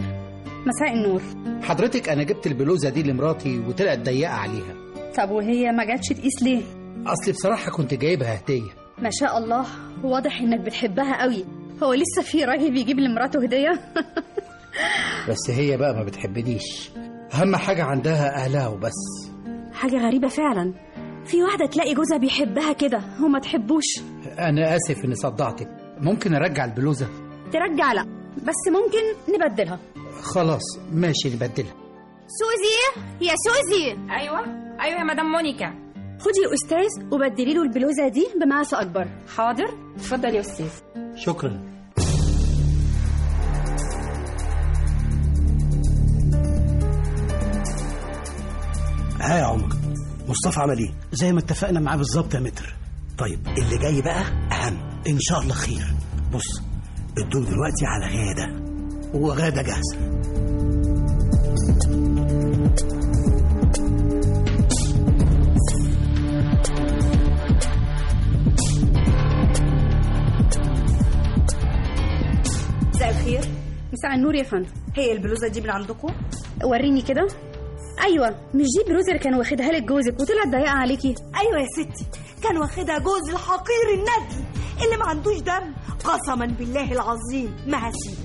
مساء 0.65 0.93
النور. 0.93 1.21
حضرتك 1.61 2.09
أنا 2.09 2.23
جبت 2.23 2.47
البلوزة 2.47 2.89
دي 2.89 3.03
لمراتي 3.03 3.59
وطلعت 3.59 3.99
ضيقة 3.99 4.33
عليها. 4.33 4.75
طب 5.17 5.29
وهي 5.31 5.71
ما 5.71 5.85
جاتش 5.85 6.07
تقيس 6.07 6.43
ليه؟ 6.43 6.61
اصلي 7.05 7.33
بصراحة 7.33 7.71
كنت 7.71 7.93
جايبها 7.93 8.39
هدية. 8.43 8.71
ما 9.01 9.09
شاء 9.11 9.37
الله 9.37 9.65
واضح 10.03 10.41
إنك 10.41 10.59
بتحبها 10.59 11.21
قوي. 11.21 11.45
هو 11.83 11.93
لسه 11.93 12.21
في 12.21 12.43
راجل 12.45 12.71
بيجيب 12.73 12.99
لمراته 12.99 13.43
هدية؟ 13.43 13.79
بس 15.29 15.49
هي 15.49 15.77
بقى 15.77 15.93
ما 15.93 16.03
بتحبنيش. 16.03 16.91
أهم 17.33 17.55
حاجة 17.55 17.83
عندها 17.83 18.35
أهلها 18.35 18.67
وبس. 18.67 19.29
حاجة 19.73 19.95
غريبة 20.07 20.27
فعلا. 20.27 20.73
في 21.25 21.43
واحدة 21.43 21.65
تلاقي 21.65 21.93
جوزها 21.93 22.17
بيحبها 22.17 22.73
كده 22.73 23.01
وما 23.23 23.39
تحبوش. 23.39 23.83
أنا 24.39 24.75
آسف 24.75 25.05
إني 25.05 25.15
صدعتك. 25.15 25.67
ممكن 25.99 26.33
أرجع 26.33 26.65
البلوزة؟ 26.65 27.07
ترجع 27.53 27.93
لا. 27.93 28.03
بس 28.37 28.71
ممكن 28.71 29.33
نبدلها. 29.33 29.79
خلاص 30.21 30.63
ماشي 30.91 31.29
نبدلها. 31.29 31.73
سوزي؟ 32.27 33.01
يا 33.21 33.33
سوزي! 33.35 33.97
أيوه. 34.19 34.39
أيوه 34.81 34.99
يا 34.99 35.03
مدام 35.03 35.25
مونيكا. 35.25 35.73
خدي 36.19 36.39
يا 36.49 36.53
أستاذ 36.53 37.13
وبدلي 37.13 37.53
له 37.53 37.63
البلوزة 37.63 38.07
دي 38.07 38.27
بمقاس 38.41 38.73
أكبر. 38.73 39.07
حاضر؟ 39.35 39.69
اتفضل 39.95 40.35
يا 40.35 40.39
أستاذ. 40.39 40.69
شكرا. 41.15 41.77
ها 49.21 49.37
يا 49.39 49.43
عمر 49.43 49.69
مصطفى 50.27 50.59
عمل 50.59 50.77
إيه؟ 50.77 50.93
زي 51.11 51.33
ما 51.33 51.39
اتفقنا 51.39 51.79
معاه 51.79 51.97
بالظبط 51.97 52.33
يا 52.33 52.39
متر. 52.39 52.73
طيب 53.17 53.39
اللي 53.57 53.77
جاي 53.77 54.01
بقى 54.01 54.21
أهم. 54.51 54.77
إن 55.07 55.19
شاء 55.19 55.41
الله 55.41 55.53
خير. 55.53 55.85
بص 56.33 56.61
الدور 57.17 57.43
دلوقتي 57.43 57.85
على 57.85 58.05
غادة. 58.05 58.67
وغادة 59.13 59.61
جاهزة. 59.61 60.16
النور 74.17 74.35
يا 74.35 74.43
فندم. 74.43 74.69
هي 74.95 75.11
البلوزة 75.11 75.47
دي 75.47 75.61
من 75.61 75.69
عندكم؟ 75.69 76.09
وريني 76.63 77.01
كده. 77.01 77.27
أيوه 78.03 78.29
مش 78.53 78.65
دي 78.77 78.83
بلوزة 78.87 79.07
اللي 79.07 79.19
كان 79.23 79.33
واخدها 79.35 79.71
لك 79.71 79.83
جوزك 79.83 80.19
وطلعت 80.19 80.47
ضيقة 80.47 80.69
عليكي؟ 80.69 81.15
أيوه 81.39 81.59
يا 81.59 81.67
ستي 81.75 82.05
كان 82.43 82.57
واخدها 82.57 82.97
جوز 82.99 83.29
الحقير 83.29 83.87
الندل 83.93 84.43
اللي 84.85 84.97
ما 84.97 85.05
عندوش 85.09 85.37
دم. 85.39 85.73
قسما 86.03 86.45
بالله 86.45 86.91
العظيم 86.91 87.55
ما 87.67 87.77
هسيبه. 87.89 88.17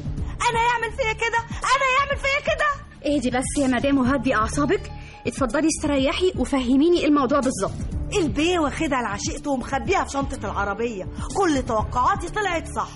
أنا 0.50 0.60
يعمل 0.60 0.96
فيا 0.96 1.12
كده؟ 1.12 1.38
أنا 1.48 1.86
يعمل 1.98 2.20
فيا 2.20 2.54
كده؟ 2.54 2.68
اهدي 3.14 3.30
بس 3.30 3.44
يا 3.58 3.66
مدام 3.66 3.98
وهدي 3.98 4.34
أعصابك. 4.34 4.90
اتفضلي 5.26 5.68
استريحي 5.68 6.32
وفهميني 6.38 6.98
إيه 7.00 7.06
الموضوع 7.06 7.40
بالظبط. 7.40 7.80
البيه 8.18 8.58
واخدها 8.58 9.02
لعشيقته 9.02 9.50
ومخبيها 9.50 10.04
في 10.04 10.10
شنطة 10.10 10.38
العربية. 10.50 11.04
كل 11.36 11.62
توقعاتي 11.62 12.28
طلعت 12.28 12.68
صح. 12.76 12.88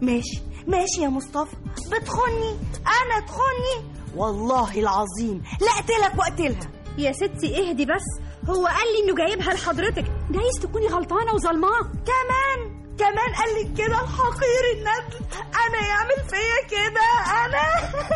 ماشي. 0.00 0.42
ماشي 0.66 1.02
يا 1.02 1.08
مصطفى. 1.08 1.56
بتخني؟ 1.86 2.56
أنا 2.86 3.26
تخني؟ 3.26 3.92
والله 4.16 4.80
العظيم. 4.80 5.42
لا 5.60 5.70
أقتلك 5.70 6.18
وأقتلها 6.18 6.70
يا 6.98 7.12
ستي 7.12 7.70
اهدي 7.70 7.84
بس. 7.84 8.22
هو 8.48 8.66
قال 8.66 8.86
لي 8.92 9.04
إنه 9.04 9.26
جايبها 9.26 9.54
لحضرتك. 9.54 10.04
جايز 10.30 10.54
تكوني 10.62 10.86
غلطانة 10.86 11.34
وظلماه 11.34 11.80
كمان. 11.80 12.82
كمان 12.98 13.34
قال 13.36 13.54
لي 13.54 13.64
كده 13.76 14.00
الحقير 14.00 14.64
الندل 14.74 15.24
أنا 15.36 15.86
يعمل 15.88 16.28
فيا 16.30 16.68
كده. 16.70 17.08
أنا. 17.44 17.62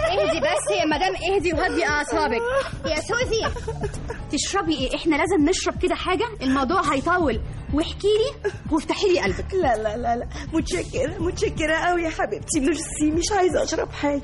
اهدي 0.09 0.41
بس 0.41 0.77
يا 0.79 0.85
مدام 0.85 1.15
اهدي 1.33 1.53
وهدي 1.53 1.87
أعصابك. 1.87 2.43
يا 2.87 3.01
سوزي. 3.01 3.45
تشربي 4.33 4.75
إيه؟ 4.79 4.95
إحنا 4.97 5.17
لازم 5.17 5.49
نشرب 5.49 5.83
كده 5.83 5.95
حاجة. 5.95 6.25
الموضوع 6.43 6.81
هيطول. 6.95 7.41
واحكي 7.75 8.07
لي 8.09 8.51
وافتحي 8.73 9.09
لي 9.13 9.21
قلبك. 9.21 9.55
لا 9.55 9.77
لا 9.77 9.97
لا 9.97 10.17
لا. 10.17 10.29
متشكرة 10.53 11.19
متشكرة 11.23 11.75
قوي 11.75 12.03
يا 12.03 12.11
حبيبتي. 12.11 12.61
ميرسي 12.61 13.11
مش 13.11 13.33
عايزة 13.33 13.63
أشرب 13.63 13.93
حاجة. 13.93 14.23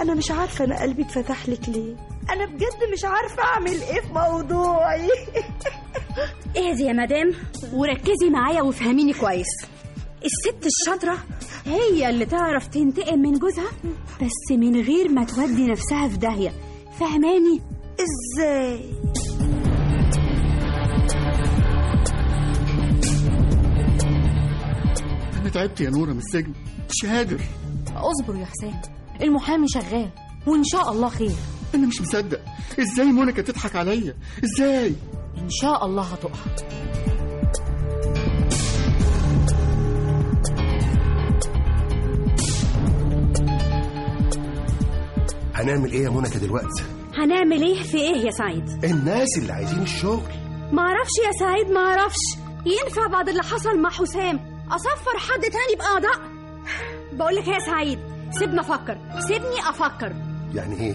أنا 0.00 0.14
مش 0.14 0.30
عارفة 0.30 0.64
أنا 0.64 0.82
قلبي 0.82 1.02
اتفتح 1.02 1.48
لك 1.48 1.68
ليه. 1.68 1.96
أنا 2.30 2.46
بجد 2.46 2.92
مش 2.92 3.04
عارفة 3.04 3.42
أعمل 3.42 3.82
إيه 3.82 4.00
في 4.00 4.12
موضوعي. 4.12 5.08
اهدي 6.56 6.82
يا 6.82 6.92
مدام 6.92 7.32
وركزي 7.72 8.30
معايا 8.30 8.62
وافهميني 8.62 9.12
كويس. 9.12 9.46
الست 10.24 10.66
الشاطرة 10.66 11.18
هي 11.66 12.10
اللي 12.10 12.24
تعرف 12.26 12.66
تنتقم 12.66 13.18
من 13.18 13.38
جوزها 13.38 13.68
بس 14.22 14.50
من 14.58 14.80
غير 14.80 15.08
ما 15.08 15.24
تودي 15.24 15.66
نفسها 15.66 16.08
في 16.08 16.16
داهية. 16.16 16.52
فهماني؟ 17.00 17.60
إزاي؟ 18.00 18.80
أنا 25.48 25.54
تعبت 25.54 25.80
يا 25.80 25.90
نورة 25.90 26.10
من 26.12 26.18
السجن. 26.18 26.52
مش 26.90 27.06
قادر. 27.10 27.40
اصبر 27.96 28.36
يا 28.36 28.44
حسام 28.46 28.80
المحامي 29.22 29.66
شغال 29.68 30.10
وإن 30.46 30.64
شاء 30.64 30.92
الله 30.92 31.08
خير. 31.08 31.32
أنا 31.74 31.86
مش 31.86 32.00
مصدق. 32.00 32.40
إزاي 32.80 33.06
مونيكا 33.06 33.42
تضحك 33.42 33.76
عليا؟ 33.76 34.14
إزاي؟ 34.44 34.94
إن 35.38 35.50
شاء 35.50 35.86
الله 35.86 36.02
هتقع. 36.02 36.38
هنعمل 45.54 45.92
إيه 45.92 46.04
يا 46.04 46.10
مونيكا 46.10 46.38
دلوقتي؟ 46.38 46.82
هنعمل 47.14 47.62
إيه؟ 47.62 47.82
في 47.82 47.96
إيه 47.98 48.16
يا 48.26 48.30
سعيد؟ 48.30 48.84
الناس 48.84 49.38
اللي 49.38 49.52
عايزين 49.52 49.82
الشغل. 49.82 50.22
معرفش 50.72 51.12
يا 51.26 51.32
سعيد 51.40 51.70
معرفش. 51.70 52.16
ينفع 52.66 53.06
بعد 53.06 53.28
اللي 53.28 53.42
حصل 53.42 53.80
مع 53.82 53.90
حسام؟ 53.90 54.57
أصفر 54.70 55.18
حد 55.18 55.40
تاني 55.40 55.76
بأعضاء؟ 55.78 56.20
بقولك 57.12 57.48
يا 57.48 57.58
سعيد 57.58 57.98
سيبني 58.30 58.60
أفكر 58.60 58.98
سيبني 59.28 59.60
أفكر. 59.68 60.12
يعني 60.54 60.80
إيه؟ 60.80 60.94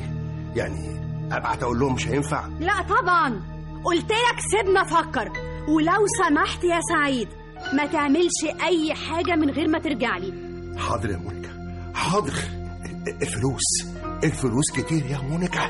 يعني 0.56 1.01
أبعت 1.32 1.63
أقول 1.63 1.80
لهم 1.80 1.94
مش 1.94 2.08
هينفع؟ 2.08 2.48
لا 2.60 2.82
طبعا. 2.82 3.42
قلت 3.84 4.12
لك 4.12 4.39
سيبني 4.51 4.82
أفكر. 4.82 5.32
ولو 5.68 6.06
سمحت 6.27 6.63
يا 6.63 6.80
سعيد 6.89 7.27
ما 7.74 7.86
تعملش 7.86 8.44
أي 8.63 8.94
حاجة 8.94 9.36
من 9.36 9.50
غير 9.50 9.68
ما 9.68 9.80
ترجع 9.80 10.18
لي. 10.18 10.34
حاضر 10.80 11.10
يا 11.10 11.18
مونيكا. 11.18 11.50
حاضر. 11.96 12.34
الفلوس. 13.22 13.63
الفلوس 14.24 14.72
كتير 14.75 15.06
يا 15.06 15.18
مونيكا. 15.18 15.70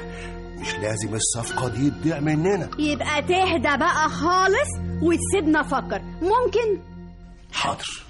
مش 0.57 0.75
لازم 0.75 1.15
الصفقة 1.15 1.67
دي 1.69 1.89
تضيع 1.91 2.19
مننا. 2.19 2.69
يبقى 2.79 3.21
تهدى 3.21 3.77
بقى 3.77 4.09
خالص 4.09 4.69
وتسيبنا 5.01 5.61
أفكر. 5.61 6.01
ممكن 6.21 6.79
حاضر. 7.53 8.03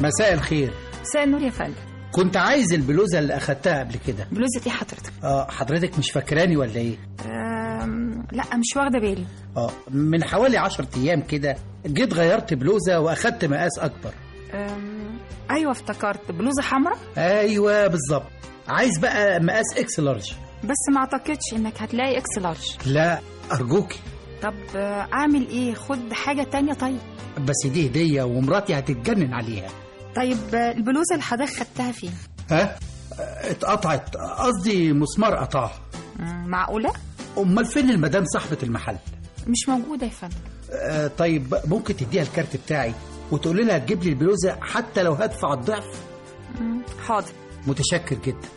مساء 0.00 0.34
الخير. 0.34 0.72
مساء 1.00 1.24
النور 1.24 1.42
يا 1.42 1.50
فندم. 1.50 1.74
كنت 2.12 2.36
عايز 2.36 2.72
البلوزة 2.72 3.18
اللي 3.18 3.36
أخدتها 3.36 3.78
قبل 3.80 3.94
كده. 4.06 4.26
بلوزة 4.32 4.60
إيه 4.66 4.72
حضرتك؟ 4.72 5.12
آه 5.24 5.50
حضرتك 5.50 5.98
مش 5.98 6.10
فاكراني 6.10 6.56
ولا 6.56 6.76
إيه؟ 6.76 6.96
أم... 7.26 8.26
لا 8.32 8.44
مش 8.56 8.76
واخدة 8.76 8.98
بالي. 8.98 9.24
آه 9.56 9.70
من 9.90 10.24
حوالي 10.24 10.56
عشرة 10.58 10.88
أيام 10.96 11.22
كده 11.22 11.56
جيت 11.86 12.14
غيرت 12.14 12.54
بلوزة 12.54 13.00
وأخدت 13.00 13.44
مقاس 13.44 13.78
أكبر. 13.78 14.12
أم... 14.54 14.93
أيوه 15.50 15.72
افتكرت 15.72 16.30
بلوزة 16.32 16.62
حمراء؟ 16.62 16.98
أيوه 17.18 17.86
بالظبط 17.86 18.26
عايز 18.68 18.98
بقى 18.98 19.40
مقاس 19.40 19.64
XL 19.76 20.32
بس 20.64 20.88
ما 20.94 20.98
أعتقدش 21.00 21.52
إنك 21.52 21.82
هتلاقي 21.82 22.18
XL 22.18 22.76
لا 22.86 23.20
أرجوكي. 23.52 23.98
طب 24.42 24.54
آه، 24.76 25.08
أعمل 25.12 25.48
إيه؟ 25.48 25.74
خد 25.74 26.12
حاجة 26.12 26.42
تانية 26.42 26.72
طيب. 26.72 26.98
بس 27.40 27.66
دي 27.72 27.86
هدية 27.86 28.22
ومراتي 28.22 28.78
هتتجنن 28.78 29.34
عليها. 29.34 29.68
طيب 30.16 30.38
آه، 30.54 30.72
البلوزة 30.72 31.12
اللي 31.14 31.22
حضرتك 31.22 31.52
خدتها 31.56 31.92
فين؟ 31.92 32.12
ها؟ 32.50 32.78
اتقطعت. 33.40 34.16
قصدي 34.16 34.92
مسمار 34.92 35.34
قطعها. 35.34 35.72
مم، 36.18 36.44
معقولة؟ 36.48 36.92
أمال 37.38 37.64
فين 37.66 37.90
المدام 37.90 38.24
صاحبة 38.24 38.58
المحل؟ 38.62 38.96
مش 39.46 39.68
موجودة 39.68 40.06
يا 40.06 40.10
فندم. 40.10 40.34
آه 40.72 41.06
طيب 41.06 41.54
ممكن 41.64 41.96
تديها 41.96 42.22
الكارت 42.22 42.56
بتاعي؟ 42.56 42.94
وتقول 43.32 43.66
لها 43.66 43.78
تجيب 43.78 44.02
لي 44.02 44.08
البلوزة 44.08 44.56
حتى 44.60 45.02
لو 45.02 45.12
هدفع 45.12 45.52
الضعف؟ 45.52 46.02
حاضر. 47.06 47.32
متشكر 47.66 48.16
جدا. 48.16 48.48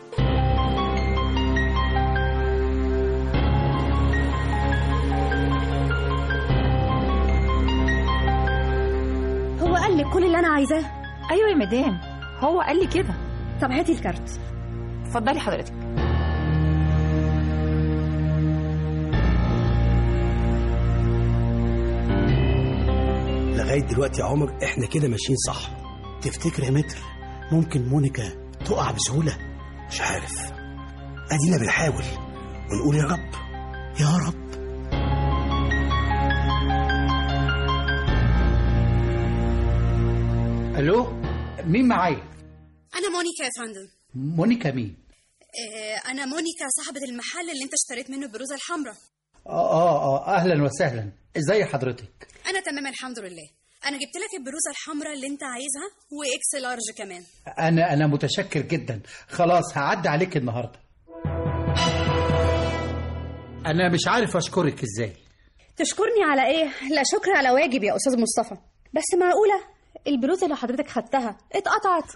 هو 9.62 9.75
قال 9.75 9.97
لي 9.97 10.03
كل 10.13 10.25
اللي 10.25 10.39
أنا 10.39 10.47
عايزاه. 10.47 10.84
أيوه 11.32 11.49
يا 11.49 11.56
مدام 11.56 11.99
هو 12.39 12.62
قال 12.62 12.80
لي 12.80 12.88
كده. 12.88 13.13
طب 13.62 13.71
هاتي 13.71 13.91
الكارت. 13.91 14.39
اتفضلي 15.06 15.39
حضرتك. 15.39 15.73
لغاية 23.78 23.90
دلوقتي 23.94 24.22
يا 24.22 24.26
عمر 24.26 24.63
إحنا 24.63 24.86
كده 24.88 25.08
ماشيين 25.08 25.38
صح. 25.48 25.72
تفتكر 26.22 26.63
يا 26.63 26.70
متر 26.72 26.98
ممكن 27.52 27.88
مونيكا 27.88 28.52
تقع 28.66 28.92
بسهولة؟ 28.92 29.38
مش 29.90 30.02
عارف. 30.02 30.32
أدينا 31.32 31.58
بنحاول 31.62 32.04
ونقول 32.72 32.96
يا 32.96 33.04
رب 33.04 33.32
يا 34.00 34.18
رب. 34.28 34.48
ألو 40.78 41.06
مين 41.66 41.88
معايا؟ 41.88 42.24
أنا 42.96 43.10
مونيكا 43.10 43.44
يا 43.44 43.50
فندم. 43.58 43.88
مونيكا 44.16 44.72
مين؟ 44.72 44.98
آه، 45.76 46.12
أنا 46.12 46.26
مونيكا 46.26 46.66
صاحبة 46.78 47.00
المحل 47.10 47.50
اللي 47.50 47.63
أنت 47.63 47.74
اشتريت 47.74 48.10
منه 48.10 48.26
البلوزة 48.26 48.56
الحمراء. 48.56 48.96
آه 49.48 49.72
آه 49.72 50.18
آه 50.18 50.36
أهلا 50.36 50.63
وسهلا. 50.63 51.12
ازي 51.38 51.66
حضرتك؟ 51.66 52.28
أنا 52.50 52.60
تمام 52.62 52.88
الحمد 52.88 53.20
لله. 53.20 53.48
أنا 53.86 53.98
جبت 53.98 54.16
لك 54.16 54.40
البلوزة 54.39 54.72
الحمراء 54.72 55.13
اللي 55.13 55.28
أنت 55.28 55.44
عايزها 55.44 55.90
و 56.12 56.63
XL 56.63 56.82
كمان. 56.98 57.24
أنا 57.60 57.94
أنا 57.94 58.08
متشكر 58.08 58.62
جدا. 58.62 59.02
خلاص 59.28 59.78
هعدي 59.78 60.10
عليك 60.10 60.38
النهارده. 60.38 60.80
أنا 63.66 63.90
مش 63.94 64.08
عارف 64.08 64.38
أشكرك 64.38 64.84
إزاي. 64.84 65.13
تشكرني 65.78 66.24
على 66.24 66.48
إيه؟ 66.48 66.66
لا 66.90 67.04
شكر 67.12 67.32
على 67.36 67.50
واجب 67.52 67.84
يا 67.84 67.96
أستاذ 67.96 68.20
مصطفى. 68.20 68.56
بس 68.94 69.04
معقولة؟ 69.20 69.63
البروزه 70.08 70.44
اللي 70.46 70.56
حضرتك 70.56 70.88
خدتها 70.90 71.38
اتقطعت. 71.54 72.12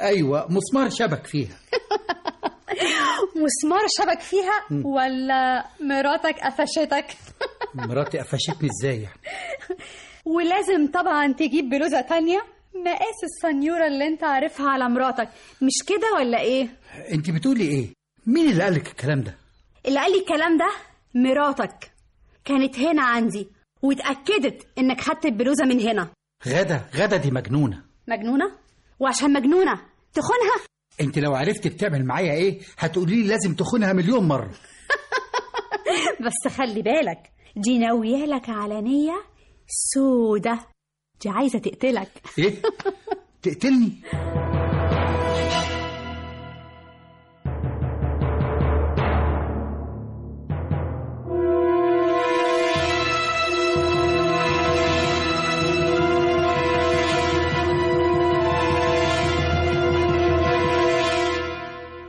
أيوه 0.00 0.46
مسمار 0.52 0.90
شبك 0.90 1.26
فيها. 1.26 1.56
مسمار 3.44 3.80
شبك 3.98 4.20
فيها؟ 4.20 4.66
ولا 4.84 5.66
مراتك 5.80 6.34
قفشتك؟ 6.40 7.06
مراتي 7.88 8.18
قفشتني 8.18 8.68
إزاي 8.80 9.02
يعني؟ 9.02 9.20
ولازم 10.26 10.90
طبعا 10.92 11.32
تجيب 11.32 11.68
بلوزة 11.68 12.00
تانية. 12.00 12.38
مقاس 12.74 13.24
السنيوره 13.24 13.86
اللي 13.86 14.06
انت 14.06 14.24
عارفها 14.24 14.70
على 14.70 14.88
مراتك 14.88 15.28
مش 15.62 15.72
كده 15.88 16.12
ولا 16.18 16.40
إيه؟ 16.40 16.68
انت 17.12 17.30
بتقولي 17.30 17.64
إيه؟ 17.64 17.88
مين 18.26 18.50
اللي 18.50 18.62
قالك 18.64 18.86
الكلام 18.86 19.20
ده؟ 19.22 19.34
اللي 19.86 20.00
قال 20.00 20.12
لي 20.12 20.18
الكلام 20.18 20.58
ده 20.58 20.68
مراتك. 21.14 21.92
كانت 22.44 22.78
هنا 22.78 23.02
عندي 23.02 23.48
واتأكدت 23.82 24.66
انك 24.78 25.00
خدت 25.00 25.24
البلوزة 25.26 25.64
من 25.64 25.80
هنا. 25.80 26.08
غدا 26.48 26.80
غدا 26.96 27.16
دي 27.16 27.30
مجنونة. 27.30 27.82
مجنونة؟ 28.08 28.52
وعشان 29.00 29.32
مجنونة. 29.32 29.80
تخونها. 30.14 30.66
انت 31.00 31.18
لو 31.18 31.34
عرفت 31.34 31.66
بتعمل 31.68 32.04
معايا 32.06 32.32
إيه 32.32 32.60
هتقولي 32.78 33.22
لي 33.22 33.28
لازم 33.28 33.54
تخونها 33.54 33.92
مليون 33.92 34.28
مرة. 34.28 34.50
بس 36.26 36.52
خلي 36.56 36.82
بالك 36.82 37.30
دي 37.56 37.78
ناويالك 37.78 38.48
على 38.48 38.80
نية 38.80 39.22
سودة 39.68 40.58
دي 41.22 41.28
عايزة 41.28 41.58
تقتلك 41.58 42.10
إيه؟ 42.38 42.62
تقتلني؟ 43.42 43.92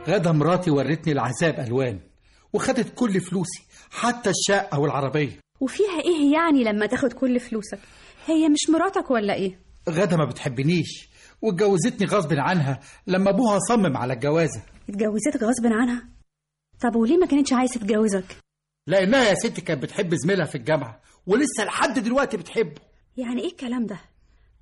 غدا 0.08 0.32
مراتي 0.32 0.70
ورتني 0.70 1.12
العذاب 1.12 1.60
ألوان 1.60 1.98
وخدت 2.52 2.94
كل 2.94 3.20
فلوسي 3.20 3.62
حتى 3.90 4.30
الشقة 4.30 4.78
والعربية 4.78 5.38
وفيها 5.60 6.00
إيه 6.04 6.32
يعني 6.32 6.64
لما 6.64 6.86
تاخد 6.86 7.12
كل 7.12 7.40
فلوسك؟ 7.40 7.78
هي 8.26 8.48
مش 8.48 8.70
مراتك 8.70 9.10
ولا 9.10 9.34
إيه؟ 9.34 9.58
غدا 9.88 10.16
ما 10.16 10.24
بتحبنيش 10.24 11.08
واتجوزتني 11.42 12.06
غصب 12.06 12.32
عنها 12.32 12.80
لما 13.06 13.30
أبوها 13.30 13.58
صمم 13.68 13.96
على 13.96 14.12
الجوازة. 14.12 14.62
اتجوزتك 14.88 15.42
غصب 15.42 15.66
عنها؟ 15.66 16.08
طب 16.80 16.96
وليه 16.96 17.16
ما 17.16 17.26
كانتش 17.26 17.52
عايزة 17.52 17.74
تتجوزك؟ 17.80 18.24
لأنها 18.86 19.24
يا 19.28 19.34
ستي 19.34 19.60
كانت 19.60 19.82
بتحب 19.82 20.14
زميلها 20.14 20.44
في 20.46 20.54
الجامعة 20.54 21.00
ولسه 21.26 21.64
لحد 21.64 21.98
دلوقتي 21.98 22.36
بتحبه. 22.36 22.80
يعني 23.16 23.42
إيه 23.42 23.48
الكلام 23.50 23.86
ده؟ 23.86 23.98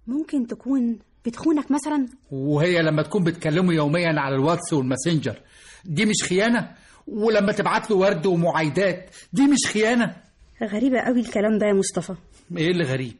ممكن 0.06 0.46
تكون 0.46 0.98
بتخونك 1.26 1.70
مثلا؟ 1.70 2.06
وهي 2.30 2.82
لما 2.82 3.02
تكون 3.02 3.24
بتكلمه 3.24 3.74
يوميا 3.74 4.20
على 4.20 4.34
الواتس 4.34 4.72
والماسنجر 4.72 5.42
دي 5.84 6.06
مش 6.06 6.22
خيانة؟ 6.28 6.74
ولما 7.06 7.52
تبعت 7.52 7.90
له 7.90 7.96
ورد 7.96 8.26
ومعايدات 8.26 9.10
دي 9.32 9.42
مش 9.46 9.66
خيانة؟ 9.72 10.16
غريبة 10.62 11.00
قوي 11.00 11.20
الكلام 11.20 11.58
ده 11.58 11.66
يا 11.66 11.72
مصطفى. 11.72 12.14
إيه 12.56 12.70
اللي 12.70 12.84
غريب؟ 12.84 13.16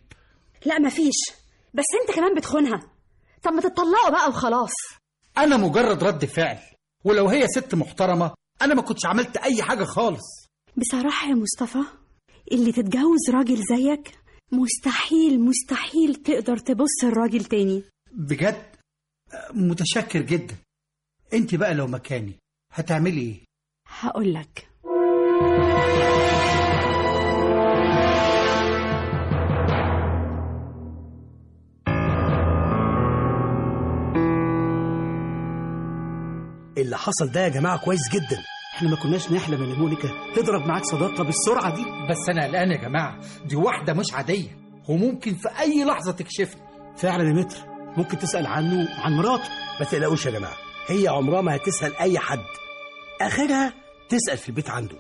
لا 0.66 0.78
مفيش 0.78 1.14
بس 1.74 1.84
أنت 2.02 2.16
كمان 2.16 2.34
بتخونها. 2.34 2.82
طب 3.42 3.52
ما 3.52 3.60
تطلقوا 3.60 4.10
بقى 4.10 4.28
وخلاص. 4.28 4.72
أنا 5.38 5.56
مجرد 5.56 6.04
رد 6.04 6.24
فعل. 6.24 6.58
ولو 7.04 7.28
هي 7.28 7.46
ست 7.48 7.74
محترمة 7.74 8.34
أنا 8.62 8.74
ما 8.74 8.82
كنتش 8.82 9.06
عملت 9.06 9.36
أي 9.36 9.62
حاجة 9.62 9.84
خالص. 9.84 10.46
بصراحة 10.76 11.28
يا 11.28 11.34
مصطفى 11.34 11.78
اللي 12.52 12.72
تتجوز 12.72 13.30
راجل 13.30 13.56
زيك 13.56 14.12
مستحيل 14.52 15.40
مستحيل 15.40 16.14
تقدر 16.14 16.56
تبص 16.58 17.04
الراجل 17.04 17.44
تاني. 17.44 17.84
بجد؟ 18.12 18.66
متشكر 19.54 20.22
جدا. 20.22 20.56
أنت 21.32 21.54
بقى 21.54 21.74
لو 21.74 21.86
مكاني 21.86 22.38
هتعملي 22.72 23.20
إيه؟ 23.20 23.44
هقول 23.88 24.34
اللي 36.86 36.98
حصل 36.98 37.30
ده 37.32 37.40
يا 37.40 37.48
جماعة 37.48 37.84
كويس 37.84 38.08
جدا. 38.12 38.42
إحنا 38.74 38.90
ما 38.90 38.96
كناش 38.96 39.32
نحلم 39.32 39.62
إن 39.62 39.78
مونيكا 39.78 40.08
تضرب 40.36 40.66
معاك 40.66 40.84
صداقة 40.84 41.24
بالسرعة 41.24 41.74
دي. 41.76 41.82
بس 42.10 42.28
أنا 42.28 42.44
قلقان 42.46 42.70
يا 42.70 42.76
جماعة. 42.76 43.18
دي 43.46 43.56
واحدة 43.56 43.92
مش 43.94 44.12
عادية. 44.14 44.56
وممكن 44.88 45.34
في 45.34 45.48
أي 45.60 45.84
لحظة 45.84 46.12
تكشفني. 46.12 46.60
فعلا 46.96 47.28
يا 47.28 47.32
متر. 47.34 47.56
ممكن 47.96 48.18
تسأل 48.18 48.46
عنه 48.46 48.88
عن 49.00 49.12
مراته. 49.12 49.48
ما 49.80 49.86
تقلقوش 49.86 50.26
يا 50.26 50.30
جماعة. 50.30 50.56
هي 50.86 51.08
عمرها 51.08 51.40
ما 51.40 51.56
هتسأل 51.56 51.96
أي 51.96 52.18
حد. 52.18 52.38
آخرها 53.22 53.72
تسأل 54.08 54.36
في 54.38 54.48
البيت 54.48 54.70
عنده. 54.70 54.96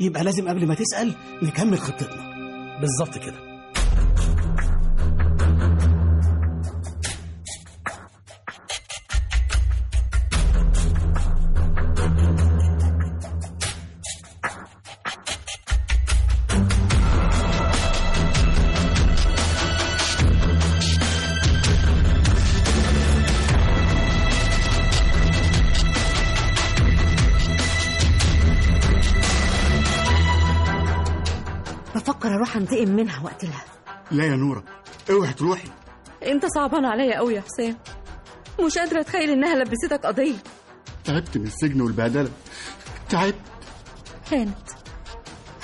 يبقى 0.00 0.24
لازم 0.24 0.48
قبل 0.48 0.66
ما 0.66 0.74
تسأل 0.74 1.14
نكمل 1.42 1.78
خطتنا. 1.78 2.34
بالظبط 2.80 3.18
كده. 3.18 3.43
بفكر 32.34 32.36
أروح 32.36 32.56
أنتقم 32.56 32.90
منها 32.96 33.24
واقتلها 33.24 33.64
لا 34.10 34.24
يا 34.24 34.36
نورة 34.36 34.64
أوعي 35.10 35.32
تروحي. 35.32 35.68
أنت 36.26 36.46
صعبان 36.46 36.84
عليا 36.84 37.18
قوي 37.18 37.34
يا 37.34 37.40
حسام 37.40 37.76
مش 38.66 38.78
قادرة 38.78 39.00
أتخيل 39.00 39.30
إنها 39.30 39.54
لبستك 39.54 40.06
قضية. 40.06 40.36
تعبت 41.04 41.38
من 41.38 41.46
السجن 41.46 41.80
والبهدلة. 41.80 42.30
تعبت. 43.08 43.34
هانت 44.32 44.58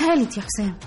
هانت 0.00 0.36
يا 0.36 0.42
حسام 0.42 0.78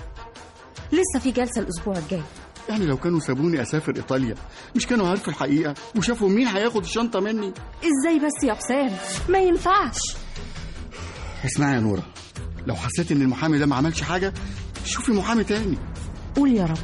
لسه 0.92 1.18
في 1.22 1.30
جلسة 1.30 1.60
الأسبوع 1.60 1.98
الجاي. 1.98 2.22
يعني 2.68 2.86
لو 2.86 2.96
كانوا 2.96 3.20
سابوني 3.20 3.62
أسافر 3.62 3.96
إيطاليا 3.96 4.34
مش 4.76 4.86
كانوا 4.86 5.08
عارفوا 5.08 5.32
الحقيقة؟ 5.32 5.74
وشافوا 5.96 6.28
مين 6.28 6.46
هياخد 6.46 6.82
الشنطة 6.84 7.20
مني؟ 7.20 7.52
إزاي 7.78 8.18
بس 8.18 8.44
يا 8.44 8.54
حسام 8.54 8.90
ما 9.28 9.38
ينفعش. 9.38 9.98
اسمعي 11.44 11.74
يا 11.74 11.80
نورة 11.80 12.02
لو 12.66 12.74
حسيت 12.74 13.12
إن 13.12 13.22
المحامي 13.22 13.58
ده 13.58 13.66
ما 13.66 13.76
عملش 13.76 14.02
حاجة 14.02 14.32
شوفي 14.84 15.12
محامي 15.12 15.44
تاني. 15.44 15.78
قول 16.36 16.52
يا 16.52 16.64
رب. 16.64 16.78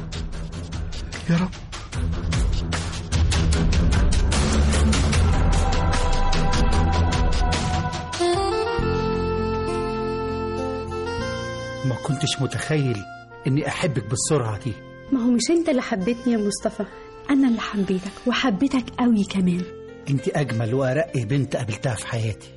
يا 1.29 1.37
رب. 1.37 1.49
ما 11.85 11.95
كنتش 12.03 12.41
متخيل 12.41 12.97
إني 13.47 13.67
أحبك 13.67 14.03
بالسرعة 14.09 14.59
دي. 14.59 14.73
ما 15.11 15.23
هو 15.25 15.31
مش 15.31 15.51
أنت 15.51 15.69
اللي 15.69 15.81
حبيتني 15.81 16.33
يا 16.33 16.37
مصطفى؟ 16.37 16.85
أنا 17.29 17.47
اللي 17.47 17.59
حبيتك 17.61 18.11
وحبيتك 18.27 18.83
قوي 18.99 19.23
كمان. 19.23 19.61
أنت 20.09 20.27
أجمل 20.29 20.73
وارق 20.73 21.17
بنت 21.17 21.55
قابلتها 21.55 21.95
في 21.95 22.07
حياتي. 22.07 22.49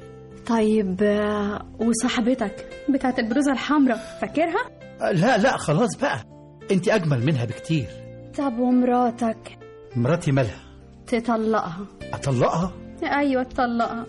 طيب 0.47 1.03
آه، 1.03 1.67
وصاحبتك 1.81 2.67
بتاعت 2.89 3.19
البلوزه 3.19 3.53
الحمراء 3.53 4.19
فاكرها؟ 4.21 4.84
لا 5.01 5.39
لا 5.39 5.57
خلاص 5.57 5.97
بقى. 5.97 6.25
انت 6.71 6.89
أجمل 6.89 7.27
منها 7.27 7.45
بكتير. 7.45 7.87
طب 8.39 8.59
ومراتك؟ 8.59 9.59
مراتي 9.97 10.33
مالها؟ 10.33 10.61
تطلقها. 11.07 11.87
أطلقها؟ 12.13 12.73
أيوه 13.03 13.43
تطلقها. 13.43 14.07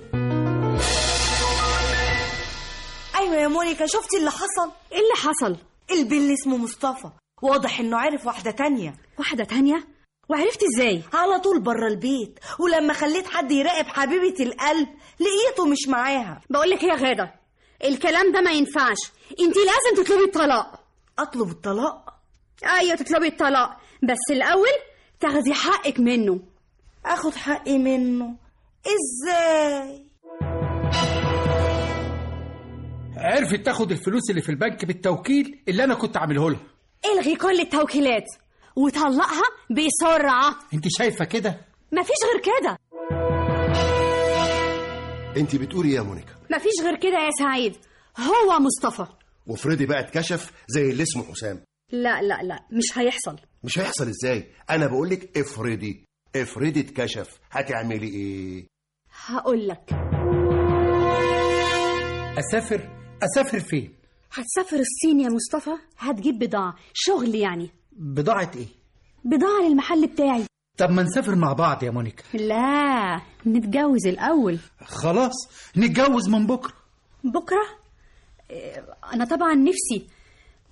أيوه 3.20 3.36
يا 3.36 3.48
مونيكا 3.48 3.86
شفتي 3.86 4.18
اللي 4.18 4.32
حصل؟ 4.32 4.72
إيه 4.92 4.98
اللي 4.98 5.16
حصل؟ 5.16 5.58
البل 5.92 6.34
اسمه 6.34 6.58
مصطفى. 6.58 7.10
واضح 7.42 7.80
إنه 7.80 7.98
عرف 7.98 8.26
واحدة 8.26 8.52
تانية. 8.52 8.96
واحدة 9.20 9.44
تانية؟ 9.44 9.88
وعرفت 10.30 10.60
إزاي؟ 10.76 11.02
على 11.14 11.40
طول 11.40 11.62
بره 11.62 11.88
البيت. 11.88 12.40
ولما 12.60 12.94
خليت 12.94 13.28
حد 13.28 13.52
يراقب 13.52 13.86
حبيبة 13.88 14.36
القلب 14.44 14.88
لقيته 15.20 15.66
مش 15.66 15.88
معاها. 15.88 16.42
بقول 16.50 16.70
لك 16.70 16.84
إيه 16.84 16.90
يا 16.90 16.96
غادة. 16.96 17.34
الكلام 17.84 18.32
ده 18.32 18.42
ما 18.42 18.52
ينفعش. 18.52 18.98
انت 19.40 19.56
لازم 19.58 20.04
تطلبي 20.04 20.24
الطلاق. 20.24 20.84
أطلب 21.20 21.50
الطلاق؟ 21.50 22.14
أيوه 22.80 22.96
تطلبي 22.96 23.28
الطلاق. 23.28 23.70
بس 24.04 24.32
الأول 24.32 24.68
تاخدي 25.20 25.54
حقك 25.54 26.00
منه. 26.00 26.40
آخد 27.06 27.36
حقي 27.36 27.78
منه. 27.78 28.36
إزاي؟ 28.86 30.06
عرفت 33.18 33.66
تاخد 33.66 33.92
الفلوس 33.92 34.30
اللي 34.30 34.42
في 34.42 34.50
البنك 34.50 34.86
بالتوكيل 34.86 35.64
اللي 35.68 35.84
أنا 35.84 35.96
كنت 35.96 36.18
عامله 36.18 36.50
لها. 36.50 36.60
إلغي 37.14 37.36
كل 37.36 37.60
التوكيلات 37.60 38.26
وطلقها 38.76 39.44
بسرعة 39.72 40.56
انت 40.74 40.84
شايفة 40.98 41.26
كده؟ 41.26 41.62
مفيش 41.92 42.16
غير 42.34 42.42
كده. 42.60 42.78
انت 45.38 45.56
بتقولي 45.56 45.90
إيه 45.90 45.96
يا 45.96 46.02
مونيكا؟ 46.02 46.36
مفيش 46.52 46.74
غير 46.84 46.96
كده 46.96 47.18
يا 47.26 47.30
سعيد. 47.40 47.76
هو 48.20 48.60
مصطفى. 48.60 49.06
وفريدي 49.48 49.86
بقى 49.86 50.00
اتكشف 50.00 50.52
زي 50.68 50.92
اللي 50.92 51.04
اسمه 51.04 51.24
حسام. 51.32 51.62
لا 51.92 52.22
لا 52.22 52.44
لا 52.44 52.60
مش 52.72 52.98
هيحصل. 52.98 53.36
مش 53.64 53.80
هيحصل 53.80 54.08
إزاي؟ 54.08 54.48
أنا 54.70 54.88
بقول 54.88 55.10
لك 55.10 55.38
افرضي 55.38 56.06
افرضي 56.36 56.80
اتكشف. 56.80 57.40
هتعملي 57.52 58.08
إيه؟ 58.08 58.68
هقول 59.26 59.68
لك. 59.68 59.90
أسافر؟ 62.40 62.90
أسافر 63.24 63.60
فين؟ 63.60 63.94
هتسافر 64.32 64.80
الصين 64.80 65.20
يا 65.20 65.30
مصطفى؟ 65.30 65.72
هتجيب 65.98 66.40
بضاعة. 66.40 66.76
شغل 66.94 67.36
يعني. 67.36 67.70
بضاعة 67.92 68.52
إيه؟ 68.56 68.68
بضاعة 69.26 69.62
للمحل 69.70 70.08
بتاعي. 70.08 70.46
طب 70.78 70.90
ما 70.92 71.04
نسافر 71.04 71.36
مع 71.36 71.54
بعض 71.54 71.84
يا 71.84 71.92
مونيكا. 71.92 72.24
لا 72.38 73.22
نتجوز 73.48 74.08
الأول. 74.08 74.60
خلاص 74.86 75.34
نتجوز 75.78 76.30
من 76.30 76.48
بكرة. 76.48 76.74
بكرة؟ 77.24 77.66
إيه، 78.50 78.86
أنا 79.14 79.26
طبعا 79.26 79.54
نفسي 79.56 80.08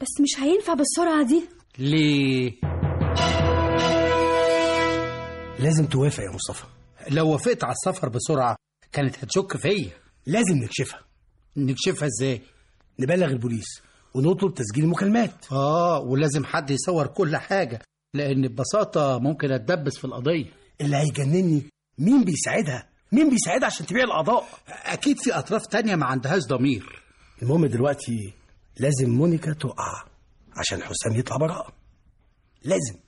بس 0.02 0.10
مش 0.22 0.44
هينفع 0.44 0.74
بالسرعة 0.74 1.24
دي. 1.28 1.44
ليه؟ 1.80 2.54
لازم 5.60 5.86
توافق 5.86 6.24
يا 6.24 6.32
مصطفى. 6.32 6.63
لو 7.10 7.30
وافقت 7.32 7.63
على 7.63 7.74
السفر 7.74 8.10
بسرعة 8.10 8.56
كانت 8.92 9.18
هتشك 9.24 9.58
فيا. 9.58 9.92
لازم 10.26 10.56
نكشفها. 10.63 11.00
نكشفها 11.58 12.08
إزاي؟ 12.08 12.42
نبلغ 13.00 13.26
البوليس 13.28 13.82
ونطلب 14.13 14.54
تسجيل 14.54 14.88
مكالمات 14.88 15.46
آه 15.52 16.00
ولازم 16.00 16.46
حد 16.46 16.72
يصور 16.72 17.08
كل 17.08 17.38
حاجة. 17.38 17.82
لأن 18.13 18.47
ببساطة 18.47 19.19
ممكن 19.19 19.52
أتدبس 19.52 19.97
في 19.97 20.06
القضية. 20.06 20.45
اللي 20.82 20.97
هيجنني؟ 20.97 21.63
مين 21.97 22.23
بيساعدها؟ 22.23 22.89
مين 23.12 23.30
بيساعدها 23.30 23.65
عشان 23.65 23.86
تبيع 23.86 24.04
الأعضاء؟ 24.04 24.47
أكيد 24.67 25.17
في 25.19 25.34
أطراف 25.34 25.65
تانية 25.67 25.95
ما 25.95 26.06
عندهاش 26.06 26.41
ضمير. 26.49 27.04
المهم 27.41 27.65
دلوقتي 27.65 28.34
لازم 28.80 29.10
مونيكا 29.10 29.54
تقع 29.54 30.04
عشان 30.58 30.84
حسام 30.84 31.15
يطلع 31.15 31.38
براءة. 31.38 31.73
لازم. 32.63 32.99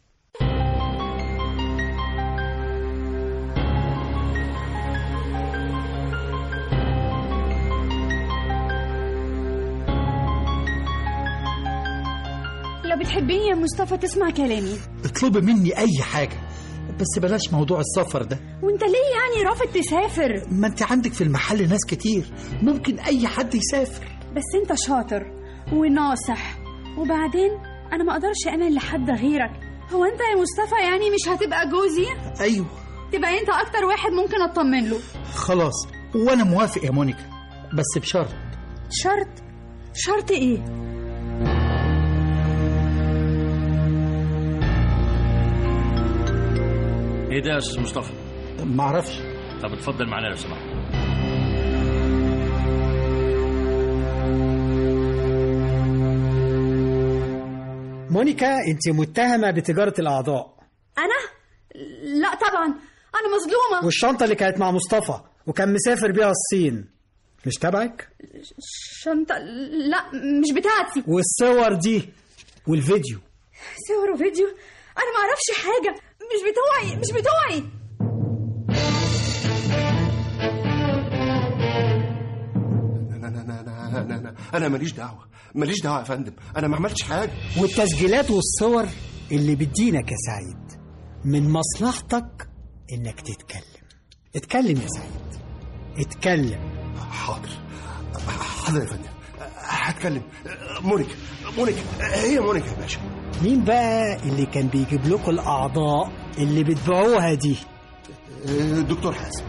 لو 13.16 13.22
بتحبيني 13.22 13.48
يا 13.48 13.56
مصطفى؟ 13.56 13.98
تسمع 13.98 14.30
كلامي. 14.30 14.78
اطلبي 15.06 15.42
مني 15.42 15.78
أي 15.78 16.02
حاجة. 16.02 16.38
بس 17.00 17.20
بلاش 17.20 17.54
موضوع 17.54 17.80
السفر 17.80 18.24
ده. 18.24 18.40
وانت 18.64 18.84
ليه 18.84 19.12
يعني 19.16 19.50
رافض 19.50 19.66
تسافر؟ 19.74 20.42
ما 20.52 20.68
انت 20.68 20.84
عندك 20.84 21.14
في 21.14 21.24
المحل 21.24 21.70
ناس 21.70 21.86
كتير. 21.88 22.26
ممكن 22.62 23.00
أي 23.00 23.28
حد 23.28 23.56
يسافر. 23.56 24.06
بس 24.36 24.44
انت 24.62 24.80
شاطر 24.80 25.24
وناصح. 25.74 26.58
وبعدين 26.98 27.52
أنا 27.94 28.04
ما 28.04 28.14
أقدرش 28.14 28.48
أمان 28.48 28.74
لحد 28.76 29.10
غيرك. 29.10 29.52
هو 29.94 30.06
انت 30.06 30.20
يا 30.20 30.42
مصطفى 30.42 30.82
يعني 30.84 31.10
مش 31.10 31.30
هتبقى 31.30 31.70
جوزي؟ 31.70 32.08
أيوه. 32.42 32.66
تبقى 33.12 33.40
انت 33.40 33.50
أكتر 33.50 33.86
واحد 33.86 34.12
ممكن 34.12 34.42
أطمن 34.42 34.90
له. 34.90 35.00
خلاص. 35.36 35.88
وأنا 36.16 36.44
موافق 36.44 36.86
يا 36.86 36.92
مونيكا. 36.92 37.30
بس 37.74 38.02
بشرط. 38.02 38.30
شرط؟ 38.92 39.28
شرط 39.94 40.32
إيه؟ 40.32 40.85
إيه 47.36 47.42
ده 47.42 47.52
يا 47.52 47.58
أستاذ 47.58 47.82
مصطفى؟ 47.84 48.14
معرفش 48.64 49.20
طب 49.64 49.74
اتفضل 49.74 50.08
معانا 50.08 50.28
لو 50.28 50.36
سمحت. 50.36 50.62
مونيكا 58.12 58.58
أنت 58.68 58.90
متهمة 58.90 59.52
بتجارة 59.52 59.94
الأعضاء. 60.00 60.58
أنا؟ 60.98 61.30
لا 62.22 62.36
طبعا. 62.36 62.66
أنا 63.16 63.36
مظلومة. 63.36 63.86
والشنطة 63.86 64.24
اللي 64.24 64.36
كانت 64.36 64.58
مع 64.58 64.72
مصطفى 64.72 65.20
وكان 65.48 65.74
مسافر 65.74 66.12
بيها 66.12 66.32
الصين. 66.32 66.86
مش 67.46 67.54
تبعك؟ 67.56 68.10
شنطة؟ 69.04 69.38
لا 69.90 70.06
مش 70.14 70.54
بتاعتي. 70.56 71.04
والصور 71.08 71.74
دي 71.74 72.10
والفيديو. 72.68 73.20
صور 73.88 74.12
وفيديو؟ 74.12 74.48
أنا 74.98 75.12
ما 75.14 75.20
أعرفش 75.20 75.64
حاجة. 75.66 76.05
مش 76.32 76.42
بتوعي 76.52 76.96
مش 77.00 77.08
بتوعي. 77.12 77.64
أنا 83.16 83.28
أنا 83.28 83.42
أنا 83.42 83.62
أنا 83.62 83.88
أنا, 84.02 84.16
أنا, 84.18 84.36
أنا 84.54 84.68
ماليش 84.68 84.94
دعوة 84.94 85.26
ماليش 85.56 85.82
دعوة 85.82 86.00
يا 86.00 86.04
فندم. 86.04 86.34
أنا 86.58 86.68
ما 86.68 86.76
عملتش 86.76 87.04
حاجة. 87.04 87.32
والتسجيلات 87.58 88.32
والصور 88.32 88.86
اللي 89.32 89.56
بتدينك 89.56 90.12
يا 90.12 90.18
سعيد 90.28 90.82
من 91.26 91.50
مصلحتك 91.52 92.50
إنك 92.94 93.22
تتكلم. 93.22 93.86
اتكلم 94.36 94.82
يا 94.82 94.88
سعيد. 94.88 95.42
اتكلم. 95.98 96.60
حاضر. 97.12 97.50
حاضر 98.66 98.82
يا 98.82 98.86
فندم. 98.86 99.15
هتكلم. 99.66 100.22
مونيكا 100.82 101.16
مونيكا 101.58 101.80
هي 102.02 102.40
مونيكا 102.40 102.68
يا 102.68 102.74
باشا. 102.82 103.00
مين 103.44 103.64
بقى 103.64 104.16
اللي 104.24 104.46
كان 104.46 104.68
بيجيب 104.68 105.08
لكم 105.08 105.32
الأعضاء 105.32 106.12
اللي 106.38 106.64
بتبيعوها 106.64 107.34
دي؟ 107.34 107.56
الدكتور 108.50 109.14
حازم. 109.14 109.44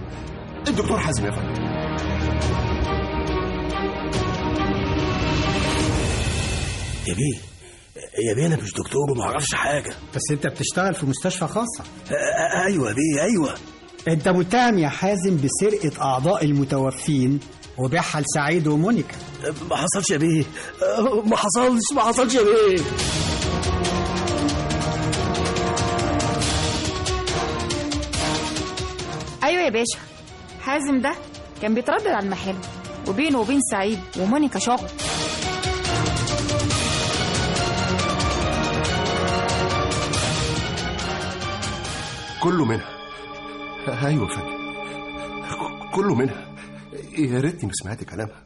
الدكتور 0.68 0.98
حازم 0.98 1.26
يا 1.26 1.30
فندم. 1.30 1.66
يا 7.08 7.14
بيه 7.14 7.38
يا 8.28 8.34
بيه 8.34 8.46
أنا 8.46 8.56
مش 8.56 8.72
دكتور 8.72 9.10
وما 9.10 9.22
أعرفش 9.24 9.54
حاجة. 9.54 9.92
بس 10.14 10.22
أنت 10.30 10.46
بتشتغل 10.46 10.94
في 10.94 11.06
مستشفى 11.06 11.46
خاصة. 11.46 11.84
أيوه 12.66 12.88
يا 12.88 12.94
بيه 12.94 13.22
أيوه. 13.22 13.54
أنت 14.08 14.28
متهم 14.28 14.78
يا 14.78 14.88
حازم 14.88 15.36
بسرقة 15.44 16.02
أعضاء 16.02 16.44
المتوفين 16.44 17.40
وبيعها 17.78 18.20
لسعيد 18.20 18.66
ومونيكا. 18.66 19.16
ما 19.70 19.76
حصلش 19.76 20.10
يا 20.10 20.16
بيه. 20.16 20.44
ما 21.24 21.36
حصلش 21.36 21.82
ما 21.94 22.00
حصلش 22.02 22.34
يا 22.34 22.42
بيه. 22.42 22.82
أيوه 29.44 29.62
يا 29.62 29.70
باشا. 29.70 29.98
حازم 30.60 31.00
ده 31.00 31.14
كان 31.62 31.74
بيتردد 31.74 32.06
على 32.06 32.26
المحل 32.26 32.56
وبينه 33.08 33.40
وبين 33.40 33.60
سعيد 33.70 33.98
ومونيكا 34.20 34.58
شغل. 34.58 34.88
كله 42.42 42.64
منها. 42.64 42.88
أيوه 44.06 44.28
يا 44.30 44.34
فندم. 44.36 44.56
كله 45.94 46.14
منها. 46.14 46.45
يا 47.18 47.40
ريتني 47.40 47.66
ما 47.66 47.72
سمعت 47.72 48.04
كلامها. 48.04 48.42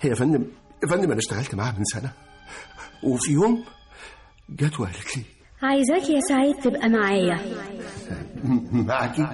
هي 0.00 0.10
يا 0.10 0.14
فندم 0.14 0.44
يا 0.82 0.88
فندم 0.88 1.10
أنا 1.10 1.18
اشتغلت 1.18 1.54
معاها 1.54 1.74
من 1.78 1.84
سنة. 1.84 2.12
وفي 3.04 3.32
يوم 3.32 3.64
جت 4.50 4.80
وقالت 4.80 5.16
لي 5.16 5.22
عايزاك 5.62 6.10
يا 6.10 6.20
سعيد 6.20 6.56
تبقى 6.56 6.88
معايا. 6.88 7.38
معاكي؟ 8.72 9.26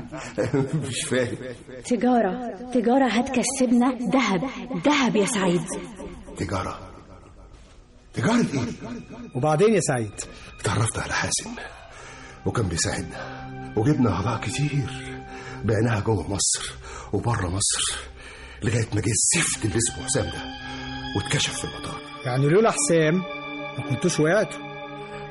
مش 0.89 1.01
فاهم. 1.05 1.37
تجارة 1.85 2.57
تجارة 2.75 3.09
هتكسبنا 3.09 3.99
ذهب. 4.13 4.45
ذهب 4.85 5.17
يا 5.17 5.27
سعيد. 5.27 5.63
تجارة. 6.37 6.91
تجارة 8.15 8.47
إيه؟ 8.55 8.67
وبعدين 9.35 9.75
يا 9.75 9.81
سعيد؟ 9.81 10.13
اتعرفت 10.61 10.99
على 10.99 11.13
حازم 11.13 11.51
وكان 12.47 12.69
بيساعدنا 12.69 13.73
وجبنا 13.77 14.11
أعضاء 14.11 14.41
كتير. 14.41 14.91
بعناها 15.65 16.01
جوه 16.01 16.31
مصر 16.33 16.75
وبره 17.13 17.49
مصر. 17.49 17.99
لغاية 18.67 18.87
ما 18.95 19.01
جه 19.01 19.11
الزفت 19.11 19.65
اللي 19.65 19.77
اسمه 19.77 20.05
حسام 20.05 20.25
ده 20.25 20.45
واتكشف 21.17 21.59
في 21.59 21.65
المطار. 21.65 22.01
يعني 22.25 22.49
لولا 22.49 22.71
حسام 22.71 23.15
ما 23.79 23.85
كنتوش 23.91 24.21
وقعتوا. 24.21 24.61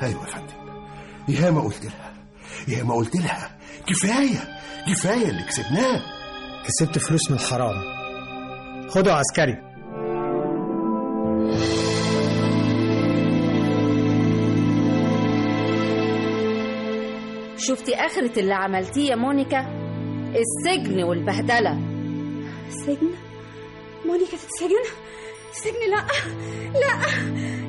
أيوه 0.04 0.22
يا 0.22 0.32
فندم. 0.32 0.54
يا 1.30 1.52
ما 1.52 1.62
قلت 1.62 1.86
لها. 1.86 2.14
يا 2.68 2.84
ما 2.84 2.96
قلت 2.96 3.16
لها. 3.16 3.58
كفاية. 3.88 4.60
كفاية 4.88 5.30
اللي 5.30 5.44
كسبناه. 5.44 6.02
كسبت 6.68 6.98
فلوس 6.98 7.32
من 7.32 7.38
الحرام. 7.38 7.76
خدوا 8.90 9.14
عسكري. 9.14 9.56
شفتي 17.58 17.96
آخرة 17.96 18.40
اللي 18.40 18.54
عملتيه 18.54 19.10
يا 19.10 19.16
مونيكا؟ 19.16 19.66
السجن 20.36 21.04
والبهدلة. 21.04 21.95
سجن؟ 22.70 23.10
مونيكا 24.06 24.38
تتسجن 24.38 24.86
سجن 25.54 25.90
لا. 25.92 26.06
لا. 26.80 27.06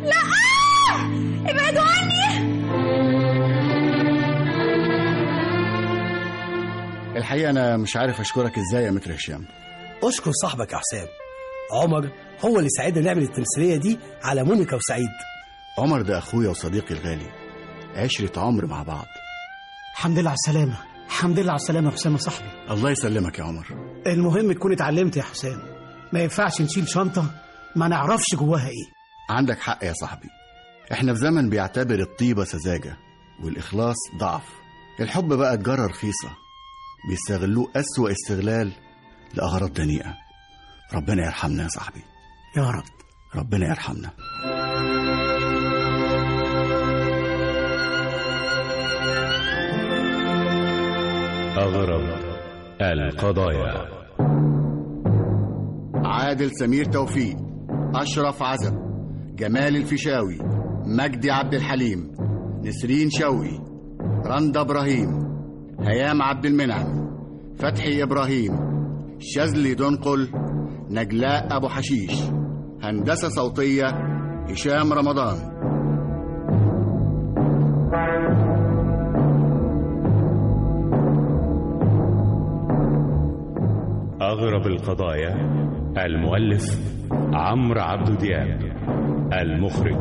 لا. 0.08 0.22
ابعدوا 1.50 1.82
عني. 1.82 2.46
الحقيقة 7.16 7.50
أنا 7.50 7.76
مش 7.76 7.96
عارف 7.96 8.20
أشكرك 8.20 8.52
إزاي 8.58 8.84
يا 8.84 8.90
متر 8.90 9.14
هشام. 9.14 9.44
أشكر 10.02 10.30
صاحبك 10.42 10.72
يا 10.72 10.78
حسام 10.78 11.06
عمر 11.72 12.10
هو 12.44 12.58
اللي 12.58 12.68
ساعدنا 12.70 13.04
نعمل 13.04 13.22
التمثيليه 13.22 13.76
دي 13.76 13.98
على 14.22 14.44
مونيكا 14.44 14.76
وسعيد. 14.76 15.08
عمر 15.78 16.02
ده 16.02 16.18
أخويا 16.18 16.48
وصديقي 16.50 16.94
الغالي. 16.94 17.30
عشرة 17.96 18.40
عمر 18.40 18.66
مع 18.66 18.82
بعض. 18.82 19.06
الحمد 19.94 20.18
لله 20.18 20.30
على 20.30 20.36
السلامة. 20.46 20.95
الحمد 21.06 21.38
لله 21.38 21.50
على 21.52 21.60
السلامة 21.60 21.86
يا 21.90 21.94
حسام 21.94 22.12
يا 22.12 22.18
صاحبي. 22.18 22.48
الله 22.70 22.90
يسلمك 22.90 23.38
يا 23.38 23.44
عمر. 23.44 23.66
المهم 24.06 24.52
تكون 24.52 24.72
اتعلمت 24.72 25.16
يا 25.16 25.22
حسام. 25.22 25.58
ما 26.12 26.20
ينفعش 26.20 26.60
نشيل 26.60 26.88
شنطة 26.88 27.30
ما 27.76 27.88
نعرفش 27.88 28.34
جواها 28.34 28.68
إيه. 28.68 28.86
عندك 29.30 29.58
حق 29.60 29.84
يا 29.84 29.92
صاحبي. 29.92 30.28
إحنا 30.92 31.14
في 31.14 31.20
زمن 31.20 31.50
بيعتبر 31.50 31.94
الطيبة 32.00 32.44
سذاجة 32.44 32.96
والإخلاص 33.44 33.96
ضعف. 34.20 34.42
الحب 35.00 35.32
بقى 35.32 35.56
تجارة 35.56 35.86
رخيصة 35.86 36.28
بيستغلوه 37.10 37.72
أسوأ 37.76 38.10
استغلال 38.10 38.72
لأغراض 39.34 39.72
دنيئة. 39.72 40.14
ربنا 40.94 41.26
يرحمنا 41.26 41.62
يا 41.62 41.68
صاحبي. 41.68 42.02
يا 42.56 42.70
رب. 42.70 42.84
ربنا 43.34 43.66
يرحمنا. 43.68 44.10
أغرب 51.58 52.00
القضايا. 52.82 53.86
عادل 56.04 56.50
سمير 56.50 56.84
توفيق 56.84 57.36
أشرف 57.94 58.42
عزب 58.42 58.74
جمال 59.36 59.76
الفيشاوي 59.76 60.38
مجدي 60.86 61.30
عبد 61.30 61.54
الحليم 61.54 62.12
نسرين 62.64 63.10
شوقي 63.10 63.58
رندا 64.26 64.60
إبراهيم 64.60 65.08
هيام 65.80 66.22
عبد 66.22 66.46
المنعم 66.46 67.10
فتحي 67.58 68.02
إبراهيم 68.02 68.52
شاذلي 69.18 69.74
دنقل 69.74 70.28
نجلاء 70.90 71.56
أبو 71.56 71.68
حشيش 71.68 72.22
هندسة 72.82 73.28
صوتية 73.28 73.86
هشام 74.50 74.92
رمضان. 74.92 75.36
أغرب 84.56 84.66
القضايا 84.66 85.34
المؤلف 85.98 86.64
عمرو 87.32 87.80
عبد 87.80 88.18
دياب 88.18 88.62
المخرج 89.32 89.98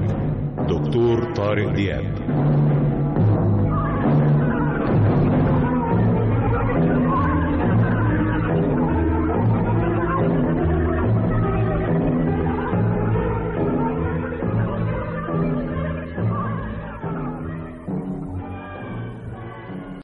دكتور 0.69 1.33
طارق 1.33 1.71
دياب. 1.73 2.05